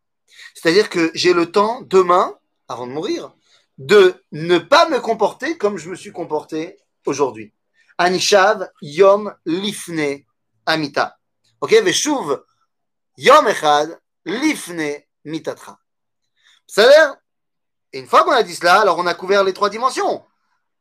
C'est-à-dire 0.54 0.90
que 0.90 1.10
j'ai 1.14 1.32
le 1.32 1.50
temps, 1.50 1.80
demain, 1.82 2.38
avant 2.68 2.86
de 2.86 2.92
mourir, 2.92 3.34
de 3.78 4.14
ne 4.30 4.58
pas 4.58 4.88
me 4.88 5.00
comporter 5.00 5.58
comme 5.58 5.76
je 5.76 5.90
me 5.90 5.96
suis 5.96 6.12
comporté 6.12 6.78
aujourd'hui. 7.04 7.52
Anishav 7.96 8.70
yom 8.80 9.34
lifne 9.44 10.24
amita. 10.66 11.18
Ok, 11.60 11.72
veshuv 11.82 12.44
yom 13.16 13.48
echad 13.48 13.98
lifne 14.24 15.02
mitatra. 15.24 15.80
Ça 16.68 16.84
a 16.84 16.86
l'air 16.86 17.16
une 17.92 18.06
fois 18.06 18.22
qu'on 18.22 18.30
a 18.30 18.44
dit 18.44 18.54
cela, 18.54 18.82
alors 18.82 18.98
on 18.98 19.06
a 19.06 19.14
couvert 19.14 19.42
les 19.42 19.52
trois 19.52 19.70
dimensions. 19.70 20.24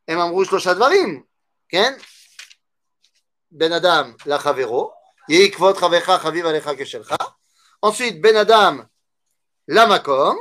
הם 0.09 0.19
אמרו 0.19 0.45
שלושה 0.45 0.75
דברים, 0.75 1.23
כן? 1.69 1.95
בן 3.51 3.73
אדם 3.73 4.15
לחברו, 4.27 4.93
יהי 5.29 5.51
כבוד 5.51 5.77
חברך 5.77 6.11
חביב 6.11 6.47
עליך 6.47 6.71
כשלך. 6.79 7.15
ensuite, 7.87 8.21
בן 8.21 8.37
אדם 8.37 8.81
למקום, 9.69 10.39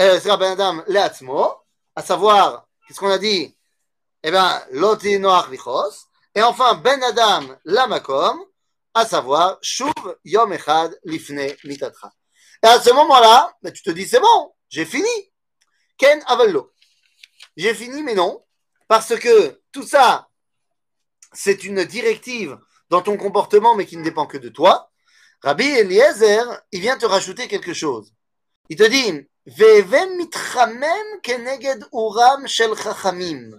סליחה, 0.00 0.36
בן 0.36 0.52
אדם 0.52 0.80
לעצמו, 0.86 1.60
à 1.98 2.02
savoir, 2.02 2.66
qu'est-ce 2.86 3.00
qu'on 3.00 3.10
a 3.10 3.18
dit 3.18 3.54
Eh 4.24 4.30
bien, 4.30 4.60
לא 4.70 4.94
תהי 5.00 5.18
נוח 5.18 5.48
לכעוס. 5.48 6.06
Et 6.38 6.42
enfin, 6.42 6.74
בן 6.82 7.02
אדם 7.02 7.54
למקום, 7.64 8.44
à 8.98 9.00
savoir, 9.00 9.56
שוב 9.62 9.92
יום 10.24 10.52
אחד 10.52 10.88
לפני 11.04 11.48
מיתתך. 11.64 12.06
Et 12.64 12.68
à 12.68 12.80
ce 12.80 12.90
moment-là, 12.90 13.52
tu 13.74 13.82
te 13.82 13.90
dis, 13.90 14.06
c'est 14.06 14.20
bon, 14.20 14.52
j'ai 14.68 14.84
fini. 14.84 15.32
Ken 15.96 16.22
avallo. 16.26 16.72
J'ai 17.56 17.74
fini, 17.74 18.02
mais 18.02 18.14
non. 18.14 18.42
Parce 18.92 19.16
que 19.18 19.60
tout 19.72 19.86
ça, 19.86 20.28
c'est 21.32 21.64
une 21.64 21.84
directive 21.84 22.58
dans 22.90 23.02
ton 23.02 23.16
comportement, 23.16 23.74
mais 23.74 23.86
qui 23.86 23.96
ne 23.96 24.04
dépend 24.04 24.26
que 24.26 24.38
de 24.38 24.48
toi. 24.48 24.90
Rabbi 25.42 25.64
Eliezer, 25.64 26.44
il 26.72 26.80
vient 26.80 26.96
te 26.96 27.06
rajouter 27.06 27.48
quelque 27.48 27.74
chose. 27.74 28.12
Il 28.68 28.76
te 28.76 28.84
dit, 28.84 29.26
Ve'eve 29.46 30.16
mitramem 30.16 31.20
keneged 31.22 31.86
uram 31.92 32.46
shel 32.46 32.74
chachamim. 32.76 33.56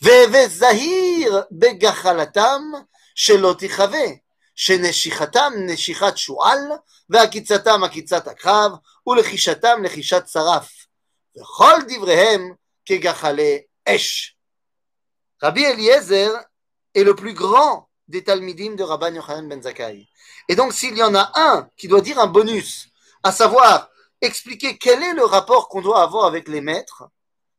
Ve'eve 0.00 0.48
zahir 0.48 1.46
begachalatam 1.50 2.84
shelo 3.14 3.54
tichave. 3.54 4.20
שנשיכתם 4.56 5.52
נשיכת 5.56 6.16
שועל, 6.16 6.58
ועקיצתם 7.10 7.84
עקיצת 7.84 8.28
עקרב, 8.28 8.72
ולחישתם 9.06 9.82
לחישת 9.82 10.28
שרף. 10.28 10.72
וכל 11.36 11.72
דבריהם 11.88 12.52
כגחלי 12.86 13.62
אש. 13.88 14.36
Rabbi 15.40 15.62
Eliezer 15.62 16.30
est 16.94 17.04
le 17.04 17.14
plus 17.14 17.34
grand 17.34 17.88
des 18.08 18.24
Talmidim 18.24 18.74
de 18.74 18.82
Rabban 18.82 19.14
Yochanan 19.14 19.48
ben 19.48 19.62
Zakkai. 19.62 20.08
Et 20.48 20.56
donc, 20.56 20.72
s'il 20.72 20.96
y 20.96 21.02
en 21.02 21.14
a 21.14 21.30
un 21.34 21.68
qui 21.76 21.88
doit 21.88 22.00
dire 22.00 22.18
un 22.18 22.26
bonus, 22.26 22.88
à 23.22 23.32
savoir 23.32 23.90
expliquer 24.20 24.78
quel 24.78 25.02
est 25.02 25.12
le 25.14 25.24
rapport 25.24 25.68
qu'on 25.68 25.82
doit 25.82 26.02
avoir 26.02 26.24
avec 26.24 26.48
les 26.48 26.60
maîtres, 26.60 27.04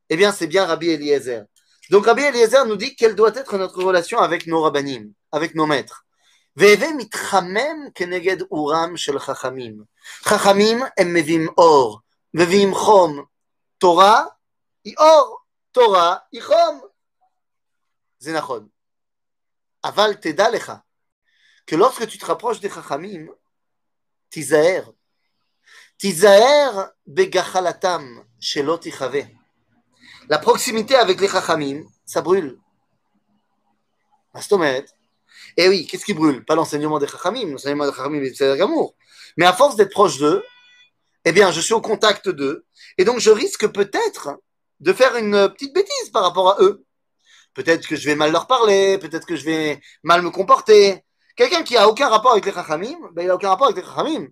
eh 0.09 0.15
bien, 0.15 0.31
c'est 0.31 0.47
bien 0.47 0.65
Rabbi 0.65 0.89
Eliezer. 0.89 1.43
Donc, 1.91 2.05
Rabbi 2.05 2.23
Eliezer 2.23 2.65
nous 2.65 2.77
dit 2.77 2.95
quelle 2.95 3.15
doit 3.15 3.35
être 3.35 3.57
notre 3.57 3.83
relation 3.83 4.19
avec 4.19 4.47
nos 4.47 4.61
rabbanim, 4.61 5.13
avec 5.31 5.53
nos 5.55 5.67
maîtres. 5.67 6.03
והווה 6.57 6.93
מתחמם 6.93 7.77
כנגד 7.95 8.41
אורם 8.51 8.97
של 8.97 9.19
חכמים. 9.19 9.83
חכמים 10.23 10.79
הם 10.97 11.13
מביאים 11.13 11.47
אור, 11.57 11.99
מביאים 12.33 12.75
חום. 12.75 13.23
תורה 13.77 14.23
היא 14.85 14.95
אור, 14.97 15.39
Torah 15.72 16.26
Ichom. 16.32 16.82
Zenachon. 18.20 18.68
Aval 19.82 20.20
Tedalecha. 20.20 20.84
Que 21.66 21.76
lorsque 21.76 22.06
tu 22.06 22.18
te 22.18 22.26
rapproches 22.26 22.60
des 22.60 22.68
Chachamim, 22.68 23.28
Tizaher. 24.30 24.82
Tizaher 25.98 26.90
Begachalatam 27.06 28.24
Shelot 28.40 28.80
Ichave. 28.84 29.26
La 30.28 30.38
proximité 30.38 30.94
avec 30.96 31.20
les 31.20 31.28
Chachamim, 31.28 31.84
ça 32.04 32.20
brûle. 32.22 32.58
Bah, 34.32 34.40
Mastomet. 34.40 34.84
Eh 35.56 35.68
oui, 35.68 35.86
qu'est-ce 35.86 36.04
qui 36.04 36.14
brûle? 36.14 36.44
Pas 36.44 36.54
l'enseignement 36.54 36.98
des 36.98 37.06
Chachamim. 37.06 37.52
L'enseignement 37.52 37.86
des 37.86 37.92
Chachamim, 37.92 38.24
c'est 38.34 38.56
l'amour. 38.56 38.94
Mais 39.36 39.46
à 39.46 39.52
force 39.52 39.76
d'être 39.76 39.92
proche 39.92 40.18
d'eux, 40.18 40.44
eh 41.24 41.32
bien, 41.32 41.50
je 41.52 41.60
suis 41.60 41.74
au 41.74 41.80
contact 41.80 42.28
d'eux. 42.28 42.66
Et 42.98 43.04
donc, 43.04 43.20
je 43.20 43.30
risque 43.30 43.68
peut-être 43.68 44.40
de 44.82 44.92
faire 44.92 45.16
une 45.16 45.48
petite 45.50 45.72
bêtise 45.72 46.10
par 46.12 46.24
rapport 46.24 46.50
à 46.50 46.62
eux. 46.62 46.84
Peut-être 47.54 47.86
que 47.86 47.96
je 47.96 48.04
vais 48.06 48.16
mal 48.16 48.32
leur 48.32 48.46
parler, 48.46 48.98
peut-être 48.98 49.26
que 49.26 49.36
je 49.36 49.44
vais 49.44 49.80
mal 50.02 50.22
me 50.22 50.30
comporter. 50.30 51.04
Quelqu'un 51.36 51.62
qui 51.62 51.76
a 51.76 51.88
aucun 51.88 52.08
rapport 52.08 52.32
avec 52.32 52.44
les 52.44 52.52
Chachamim, 52.52 52.98
ben, 53.12 53.22
il 53.22 53.30
a 53.30 53.36
aucun 53.36 53.50
rapport 53.50 53.68
avec 53.68 53.76
les 53.76 53.88
Chachamim. 53.88 54.26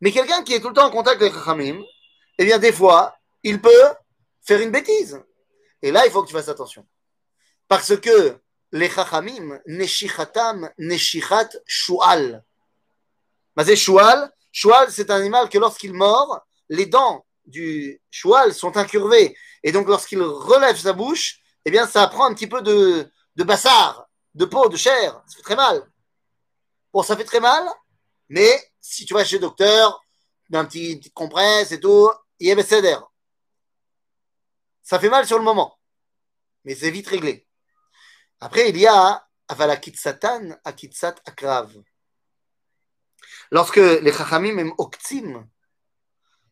Mais 0.00 0.10
quelqu'un 0.10 0.42
qui 0.42 0.54
est 0.54 0.60
tout 0.60 0.68
le 0.68 0.74
temps 0.74 0.86
en 0.86 0.90
contact 0.90 1.20
avec 1.20 1.32
les 1.32 1.38
Chachamim, 1.38 1.80
eh 2.38 2.44
bien, 2.44 2.58
des 2.58 2.72
fois, 2.72 3.16
il 3.44 3.60
peut 3.60 3.88
faire 4.42 4.60
une 4.60 4.70
bêtise. 4.70 5.22
Et 5.80 5.92
là, 5.92 6.04
il 6.06 6.10
faut 6.10 6.22
que 6.22 6.28
tu 6.28 6.34
fasses 6.34 6.48
attention. 6.48 6.84
Parce 7.68 7.96
que 7.96 8.36
les 8.72 8.90
chachamim, 8.90 9.60
neshichatam, 9.66 10.70
neshichat, 10.78 11.50
shual. 11.66 12.44
Mais 13.56 13.76
shual, 13.76 14.32
shual, 14.50 14.90
c'est 14.90 15.10
un 15.10 15.16
animal 15.16 15.48
que 15.48 15.58
lorsqu'il 15.58 15.92
mord, 15.92 16.40
les 16.68 16.86
dents 16.86 17.24
du 17.46 18.00
shual 18.10 18.54
sont 18.54 18.76
incurvées. 18.76 19.36
Et 19.62 19.72
donc, 19.72 19.88
lorsqu'il 19.88 20.20
relève 20.20 20.76
sa 20.76 20.92
bouche, 20.92 21.40
eh 21.64 21.70
bien, 21.70 21.86
ça 21.86 22.06
prend 22.08 22.26
un 22.26 22.34
petit 22.34 22.46
peu 22.46 22.62
de, 22.62 23.10
de 23.36 23.44
bassard, 23.44 24.08
de 24.34 24.44
peau, 24.44 24.68
de 24.68 24.76
chair. 24.76 25.22
Ça 25.26 25.36
fait 25.36 25.42
très 25.42 25.56
mal. 25.56 25.90
Bon, 26.92 27.02
ça 27.02 27.16
fait 27.16 27.24
très 27.24 27.40
mal, 27.40 27.64
mais 28.28 28.72
si 28.80 29.04
tu 29.04 29.14
vas 29.14 29.24
chez 29.24 29.36
le 29.36 29.42
docteur, 29.42 30.00
d'un 30.48 30.64
petit, 30.64 31.00
compresse 31.12 31.72
et 31.72 31.80
tout, 31.80 32.10
il 32.38 32.58
est 32.58 32.98
Ça 34.82 35.00
fait 35.00 35.08
mal 35.08 35.26
sur 35.26 35.38
le 35.38 35.44
moment, 35.44 35.78
mais 36.64 36.74
c'est 36.74 36.90
vite 36.90 37.08
réglé. 37.08 37.48
Après, 38.40 38.68
il 38.68 38.76
y 38.76 38.86
a 38.86 39.26
Avalakitsatan 39.48 40.56
Akitsat 40.64 41.16
Akrav. 41.26 41.74
Lorsque 43.50 43.76
les 43.76 44.12
Chachamim 44.12 44.58
aiment 44.58 44.74
Oktim, 44.78 45.48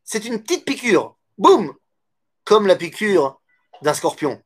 c'est 0.04 0.24
une 0.24 0.42
petite 0.42 0.64
piqûre, 0.64 1.16
boum, 1.38 1.74
comme 2.44 2.66
la 2.66 2.76
piqûre 2.76 3.40
d'un 3.82 3.94
scorpion. 3.94 4.42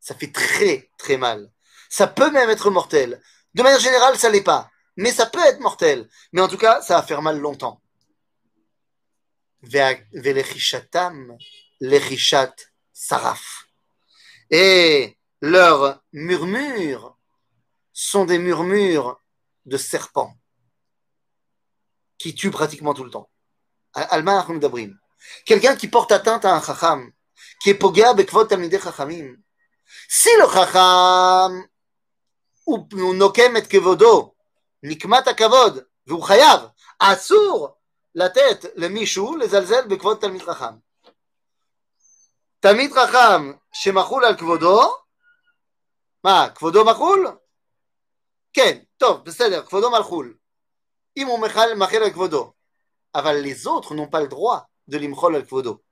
Ça 0.00 0.14
fait 0.14 0.32
très 0.32 0.90
très 0.98 1.16
mal. 1.16 1.50
Ça 1.88 2.06
peut 2.06 2.30
même 2.30 2.50
être 2.50 2.70
mortel. 2.70 3.22
De 3.54 3.62
manière 3.62 3.80
générale, 3.80 4.18
ça 4.18 4.30
l'est 4.30 4.42
pas, 4.42 4.70
mais 4.96 5.12
ça 5.12 5.26
peut 5.26 5.44
être 5.44 5.60
mortel. 5.60 6.08
Mais 6.32 6.40
en 6.40 6.48
tout 6.48 6.58
cas, 6.58 6.82
ça 6.82 6.96
va 6.96 7.02
faire 7.02 7.22
mal 7.22 7.38
longtemps. 7.38 7.80
Velechichatam, 9.62 11.36
lechishat 11.80 12.54
saraf. 12.92 13.66
Et 14.50 15.16
leurs 15.40 16.02
murmures 16.12 17.16
sont 17.92 18.24
des 18.24 18.38
murmures 18.38 19.20
de 19.66 19.76
serpents 19.76 20.36
qui 22.18 22.34
tuent 22.34 22.50
pratiquement 22.50 22.94
tout 22.94 23.04
le 23.04 23.10
temps. 23.10 23.30
Alma 23.93 24.45
Quelqu'un 25.45 25.75
qui 25.75 25.87
porte 25.87 26.11
atteinte 26.11 26.45
à 26.45 26.55
un 26.55 26.61
chacham, 26.61 27.11
qui 27.61 27.71
est 27.71 27.75
poga 27.75 28.13
bekvot 28.13 28.45
tamidei 28.45 28.79
chachamim. 28.79 29.35
Si 30.07 30.29
le 30.37 30.47
chacham 30.47 31.67
הוא 32.69 33.15
נוקם 33.15 33.57
את 33.57 33.67
כבודו, 33.67 34.33
נקמת 34.83 35.27
הכבוד, 35.27 35.79
והוא 36.07 36.23
חייב, 36.23 36.59
אסור 36.99 37.75
לתת 38.15 38.65
למישהו 38.75 39.35
לזלזל 39.35 39.87
בכבוד 39.87 40.17
תלמיד 40.21 40.41
חכם. 40.41 40.75
תלמיד 42.59 42.91
חכם 42.93 43.53
שמחול 43.73 44.25
על 44.25 44.37
כבודו, 44.37 44.95
מה, 46.23 46.47
כבודו 46.55 46.85
מחול? 46.85 47.37
כן, 48.53 48.79
טוב, 48.97 49.25
בסדר, 49.25 49.65
כבודו 49.65 49.91
מחול. 49.91 50.37
אם 51.17 51.27
הוא 51.27 51.39
מחל 51.39 52.03
על 52.03 52.09
כבודו. 52.09 52.52
aval 53.14 53.40
les 53.42 53.66
autres 53.66 53.94
n'ont 53.94 54.08
pas 54.08 54.20
le 54.20 54.28
droit 54.28 54.68
de 54.88 54.98
l'imchol 54.98 55.36
al 55.36 55.46
kvodo. 55.46 55.82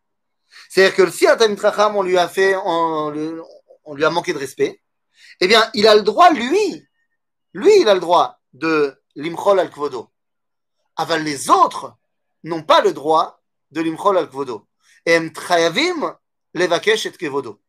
C'est-à-dire 0.69 0.95
que 0.95 1.11
si 1.11 1.27
un 1.27 1.37
Talmud 1.37 1.59
on 1.95 2.03
lui 2.03 2.19
a 2.19 2.29
fait, 2.29 2.55
on, 2.57 3.11
lui 3.11 4.05
a 4.05 4.11
manqué 4.11 4.35
de 4.35 4.39
respect, 4.39 4.83
eh 5.41 5.49
bien, 5.49 5.71
il 5.73 5.87
a 5.87 5.95
le 5.95 6.03
droit, 6.03 6.31
lui, 6.31 6.85
lui, 7.55 7.81
il 7.81 7.89
a 7.89 7.95
le 7.95 8.01
droit 8.01 8.39
de 8.53 8.95
l'imchol 9.15 9.61
al 9.61 9.71
kvodo. 9.71 10.11
Aval 10.97 11.23
les 11.25 11.49
autres 11.49 11.95
n'ont 12.45 12.63
pas 12.63 12.83
le 12.83 12.93
droit 12.93 13.41
de 13.71 13.81
l'imchol 13.81 14.19
al 14.19 14.29
kvodo. 14.29 14.67
Et 15.07 15.19
mtrayavim 15.19 16.15
levakesh 16.55 17.07
et 17.07 17.13
kvodo. 17.13 17.61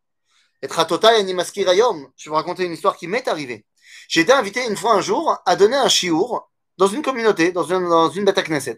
Et 0.62 0.68
ratota 0.68 1.18
et 1.18 1.24
nimaskirayom. 1.24 2.12
Je 2.18 2.26
vais 2.26 2.30
vous 2.30 2.36
raconter 2.36 2.66
une 2.66 2.74
histoire 2.74 2.98
qui 2.98 3.08
m'est 3.08 3.28
arrivée. 3.28 3.66
J'ai 4.08 4.22
été 4.22 4.34
invité 4.34 4.66
une 4.68 4.76
fois 4.76 4.94
un 4.94 5.02
jour 5.02 5.38
à 5.46 5.56
donner 5.56 5.76
un 5.76 5.90
chiour 5.90 6.50
dans 6.78 6.88
une 6.88 7.02
communauté, 7.02 7.52
dans 7.52 7.64
une, 7.64 7.88
dans 7.88 8.10
une 8.10 8.26
Knesset. 8.26 8.78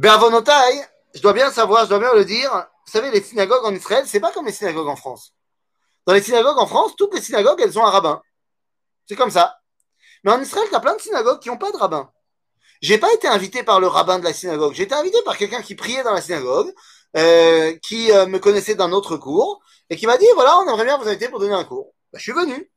Be'avonotai, 0.00 0.82
je 1.14 1.20
dois 1.20 1.34
bien 1.34 1.50
savoir, 1.50 1.84
je 1.84 1.90
dois 1.90 1.98
bien 1.98 2.14
le 2.14 2.24
dire, 2.24 2.50
vous 2.86 2.90
savez, 2.90 3.10
les 3.10 3.20
synagogues 3.20 3.66
en 3.66 3.74
Israël, 3.74 4.04
c'est 4.06 4.18
pas 4.18 4.32
comme 4.32 4.46
les 4.46 4.52
synagogues 4.52 4.88
en 4.88 4.96
France. 4.96 5.34
Dans 6.06 6.14
les 6.14 6.22
synagogues 6.22 6.56
en 6.58 6.66
France, 6.66 6.92
toutes 6.96 7.14
les 7.14 7.20
synagogues, 7.20 7.60
elles 7.60 7.78
ont 7.78 7.84
un 7.84 7.90
rabbin. 7.90 8.22
C'est 9.06 9.14
comme 9.14 9.30
ça. 9.30 9.58
Mais 10.24 10.32
en 10.32 10.40
Israël, 10.40 10.66
tu 10.70 10.74
as 10.74 10.80
plein 10.80 10.96
de 10.96 11.02
synagogues 11.02 11.38
qui 11.40 11.50
n'ont 11.50 11.58
pas 11.58 11.70
de 11.70 11.76
rabbin. 11.76 12.10
J'ai 12.80 12.96
pas 12.96 13.12
été 13.12 13.28
invité 13.28 13.62
par 13.62 13.78
le 13.78 13.88
rabbin 13.88 14.18
de 14.18 14.24
la 14.24 14.32
synagogue. 14.32 14.72
J'ai 14.72 14.84
été 14.84 14.94
invité 14.94 15.20
par 15.22 15.36
quelqu'un 15.36 15.60
qui 15.60 15.74
priait 15.74 16.02
dans 16.02 16.14
la 16.14 16.22
synagogue, 16.22 16.72
euh, 17.18 17.76
qui 17.82 18.10
euh, 18.10 18.24
me 18.24 18.38
connaissait 18.38 18.76
d'un 18.76 18.92
autre 18.92 19.18
cours, 19.18 19.60
et 19.90 19.96
qui 19.96 20.06
m'a 20.06 20.16
dit 20.16 20.26
voilà, 20.34 20.56
on 20.60 20.62
aimerait 20.62 20.86
bien 20.86 20.96
vous 20.96 21.08
inviter 21.08 21.28
pour 21.28 21.40
donner 21.40 21.52
un 21.52 21.64
cours. 21.64 21.92
Bah, 22.10 22.18
je 22.18 22.22
suis 22.22 22.32
venu. 22.32 22.72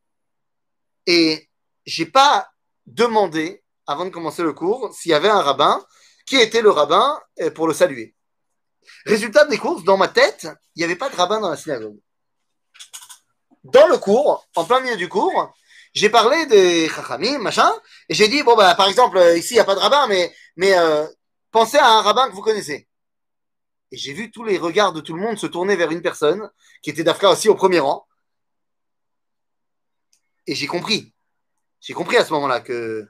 Et 1.08 1.50
j'ai 1.86 2.06
pas 2.06 2.50
demandé, 2.86 3.64
avant 3.88 4.04
de 4.04 4.10
commencer 4.10 4.44
le 4.44 4.52
cours, 4.52 4.94
s'il 4.94 5.12
y 5.12 5.14
avait 5.14 5.30
un 5.30 5.42
rabbin, 5.42 5.82
qui 6.26 6.38
était 6.38 6.62
le 6.62 6.70
rabbin 6.70 7.20
euh, 7.42 7.52
pour 7.52 7.68
le 7.68 7.74
saluer. 7.74 8.16
Résultat 9.06 9.46
des 9.46 9.58
courses, 9.58 9.84
dans 9.84 9.98
ma 9.98 10.08
tête, 10.08 10.48
il 10.76 10.80
n'y 10.80 10.84
avait 10.84 10.96
pas 10.96 11.10
de 11.10 11.16
rabbin 11.16 11.40
dans 11.40 11.50
la 11.50 11.58
synagogue. 11.58 12.00
Dans 13.64 13.88
le 13.88 13.98
cours, 13.98 14.48
en 14.56 14.66
plein 14.66 14.82
milieu 14.82 14.98
du 14.98 15.08
cours, 15.08 15.54
j'ai 15.94 16.10
parlé 16.10 16.46
des 16.48 16.90
chachamim, 16.90 17.40
machin, 17.40 17.72
et 18.10 18.14
j'ai 18.14 18.28
dit, 18.28 18.44
bon, 18.44 18.56
bah, 18.56 18.76
par 18.76 18.88
exemple, 18.88 19.18
euh, 19.18 19.38
ici, 19.38 19.54
il 19.54 19.58
n'y 19.58 19.62
a 19.62 19.66
pas 19.66 19.76
de 19.76 19.80
rabbin, 19.80 20.08
mais, 20.08 20.34
mais 20.56 20.78
euh, 20.78 21.06
pensez 21.52 21.78
à 21.78 21.88
un 21.88 22.02
rabbin 22.02 22.28
que 22.30 22.34
vous 22.34 22.42
connaissez. 22.42 22.88
Et 23.92 23.98
j'ai 23.98 24.14
vu 24.14 24.32
tous 24.32 24.44
les 24.44 24.58
regards 24.58 24.92
de 24.92 25.02
tout 25.02 25.14
le 25.14 25.22
monde 25.22 25.38
se 25.38 25.46
tourner 25.46 25.76
vers 25.76 25.92
une 25.92 26.02
personne 26.02 26.50
qui 26.82 26.90
était 26.90 27.04
d'Afka 27.04 27.30
aussi 27.30 27.48
au 27.48 27.56
premier 27.56 27.80
rang. 27.80 28.08
Et 30.48 30.56
j'ai 30.56 30.68
compris. 30.68 31.14
J'ai 31.80 31.94
compris 31.94 32.18
à 32.18 32.26
ce 32.26 32.34
moment-là 32.34 32.60
que, 32.60 33.08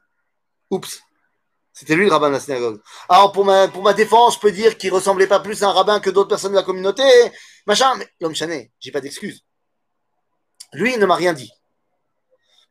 oups, 0.69 1.02
c'était 1.73 1.95
lui 1.95 2.05
le 2.05 2.12
rabbin 2.12 2.29
de 2.29 2.33
la 2.33 2.39
synagogue. 2.39 2.81
Alors 3.09 3.31
pour 3.31 3.45
ma, 3.45 3.67
défense, 3.93 4.36
je 4.36 4.39
peux 4.39 4.51
dire 4.51 4.77
qu'il 4.77 4.93
ressemblait 4.93 5.27
pas 5.27 5.39
plus 5.39 5.63
à 5.63 5.67
un 5.67 5.71
rabbin 5.71 5.99
que 5.99 6.09
d'autres 6.09 6.29
personnes 6.29 6.51
de 6.51 6.57
la 6.57 6.63
communauté, 6.63 7.03
machin, 7.65 7.95
mais 7.95 8.07
l'homme 8.19 8.36
chané, 8.36 8.71
j'ai 8.79 8.91
pas 8.91 9.01
d'excuse. 9.01 9.43
Lui, 10.73 10.93
il 10.93 10.99
ne 10.99 11.05
m'a 11.05 11.15
rien 11.15 11.33
dit. 11.33 11.51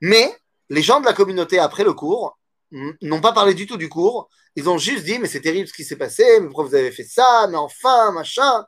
Mais 0.00 0.36
les 0.68 0.82
gens 0.82 1.00
de 1.00 1.04
la 1.04 1.12
communauté, 1.12 1.58
après 1.58 1.84
le 1.84 1.92
cours, 1.92 2.38
n'ont 2.70 3.20
pas 3.20 3.32
parlé 3.32 3.54
du 3.54 3.66
tout 3.66 3.76
du 3.76 3.88
cours. 3.88 4.28
Ils 4.56 4.68
ont 4.68 4.78
juste 4.78 5.04
dit, 5.04 5.18
mais 5.18 5.28
c'est 5.28 5.40
terrible 5.40 5.68
ce 5.68 5.72
qui 5.72 5.84
s'est 5.84 5.96
passé, 5.96 6.40
mais 6.40 6.46
pourquoi 6.46 6.64
vous 6.64 6.74
avez 6.74 6.90
fait 6.92 7.04
ça, 7.04 7.46
mais 7.50 7.56
enfin, 7.56 8.12
machin. 8.12 8.64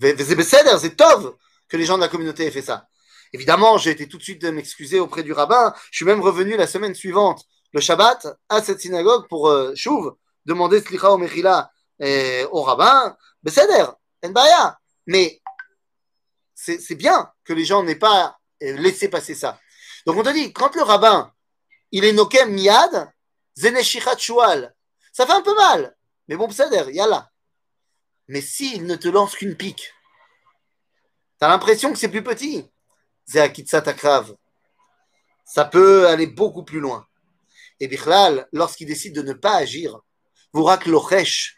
C'est 0.00 0.96
tov 0.96 1.36
que 1.68 1.76
les 1.76 1.84
gens 1.84 1.96
de 1.96 2.02
la 2.02 2.08
communauté 2.08 2.46
aient 2.46 2.50
fait 2.50 2.62
ça. 2.62 2.88
Évidemment, 3.32 3.78
j'ai 3.78 3.90
été 3.90 4.08
tout 4.08 4.16
de 4.16 4.22
suite 4.22 4.44
m'excuser 4.44 5.00
auprès 5.00 5.22
du 5.22 5.32
rabbin. 5.32 5.74
Je 5.90 5.98
suis 5.98 6.04
même 6.06 6.20
revenu 6.20 6.56
la 6.56 6.66
semaine 6.66 6.94
suivante, 6.94 7.44
le 7.72 7.80
Shabbat, 7.80 8.26
à 8.48 8.62
cette 8.62 8.80
synagogue 8.80 9.28
pour 9.28 9.48
euh, 9.48 9.74
Chouv, 9.74 10.14
demander 10.44 10.80
Slicha 10.80 11.10
au 11.10 11.18
Mechila 11.18 11.70
et 12.00 12.44
au 12.50 12.62
rabbin. 12.62 13.16
Beseder, 13.42 13.86
Nbaya. 14.22 14.78
Mais 15.06 15.40
c'est 16.54 16.94
bien 16.94 17.32
que 17.44 17.52
les 17.52 17.64
gens 17.64 17.82
n'aient 17.82 17.94
pas 17.94 18.38
euh, 18.62 18.76
laissé 18.76 19.08
passer 19.08 19.34
ça. 19.34 19.58
Donc 20.06 20.16
on 20.16 20.22
te 20.22 20.30
dit, 20.30 20.52
quand 20.52 20.74
le 20.74 20.82
rabbin, 20.82 21.32
il 21.92 22.04
est 22.04 22.12
nokem 22.12 22.52
miad, 22.52 23.10
zeneshichat 23.56 24.18
shual, 24.18 24.74
ça 25.12 25.26
fait 25.26 25.32
un 25.32 25.42
peu 25.42 25.54
mal. 25.54 25.96
Mais 26.26 26.36
bon, 26.36 26.46
Beseder, 26.46 26.92
yalla. 26.92 27.30
Mais 28.28 28.42
s'il 28.42 28.84
ne 28.84 28.96
te 28.96 29.08
lance 29.08 29.34
qu'une 29.34 29.56
pique, 29.56 29.92
tu 31.38 31.44
as 31.44 31.48
l'impression 31.48 31.92
que 31.92 31.98
c'est 31.98 32.08
plus 32.08 32.22
petit. 32.22 32.70
Takrav. 33.32 34.34
Ça 35.44 35.64
peut 35.64 36.06
aller 36.08 36.26
beaucoup 36.26 36.62
plus 36.62 36.80
loin. 36.80 37.07
Et 37.80 37.88
Bichlal, 37.88 38.48
lorsqu'il 38.52 38.86
décide 38.86 39.14
de 39.14 39.22
ne 39.22 39.32
pas 39.32 39.56
agir, 39.56 40.00
racle 40.54 40.90
l'ochesh. 40.90 41.56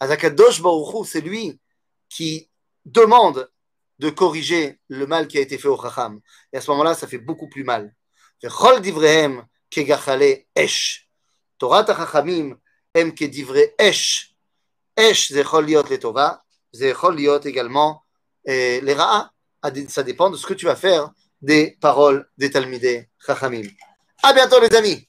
Azakadosh 0.00 0.60
Baruchou, 0.62 1.04
c'est 1.04 1.20
lui 1.20 1.60
qui 2.08 2.50
demande 2.84 3.50
de 3.98 4.10
corriger 4.10 4.80
le 4.88 5.06
mal 5.06 5.28
qui 5.28 5.38
a 5.38 5.40
été 5.40 5.58
fait 5.58 5.68
au 5.68 5.80
Chacham. 5.80 6.20
Et 6.52 6.56
à 6.56 6.60
ce 6.60 6.70
moment-là, 6.72 6.94
ça 6.94 7.06
fait 7.06 7.18
beaucoup 7.18 7.48
plus 7.48 7.64
mal. 7.64 7.94
Chol 8.42 8.80
divrehem 8.80 9.44
kegachale 9.70 10.46
esh. 10.56 11.08
Torah 11.58 11.86
Chachamim 11.86 12.56
em 12.94 13.10
kedivre 13.12 13.58
esh. 13.78 14.34
Esh, 14.96 15.28
c'est 15.28 15.44
chol 15.44 15.66
liot 15.66 15.84
le 15.88 15.98
tova, 15.98 16.42
c'est 16.72 16.92
chol 16.92 17.16
liot 17.16 17.40
également 17.44 18.02
eh, 18.44 18.80
les 18.80 18.94
ra'a 18.94 19.30
ça 19.88 20.02
dépend 20.02 20.28
de 20.28 20.36
ce 20.36 20.44
que 20.44 20.54
tu 20.54 20.66
vas 20.66 20.74
faire 20.74 21.12
des 21.40 21.78
paroles 21.80 22.28
des 22.36 22.50
Talmidei 22.50 23.08
Chachamim. 23.24 23.68
À 24.22 24.32
bientôt 24.32 24.60
les 24.60 24.74
amis 24.74 25.08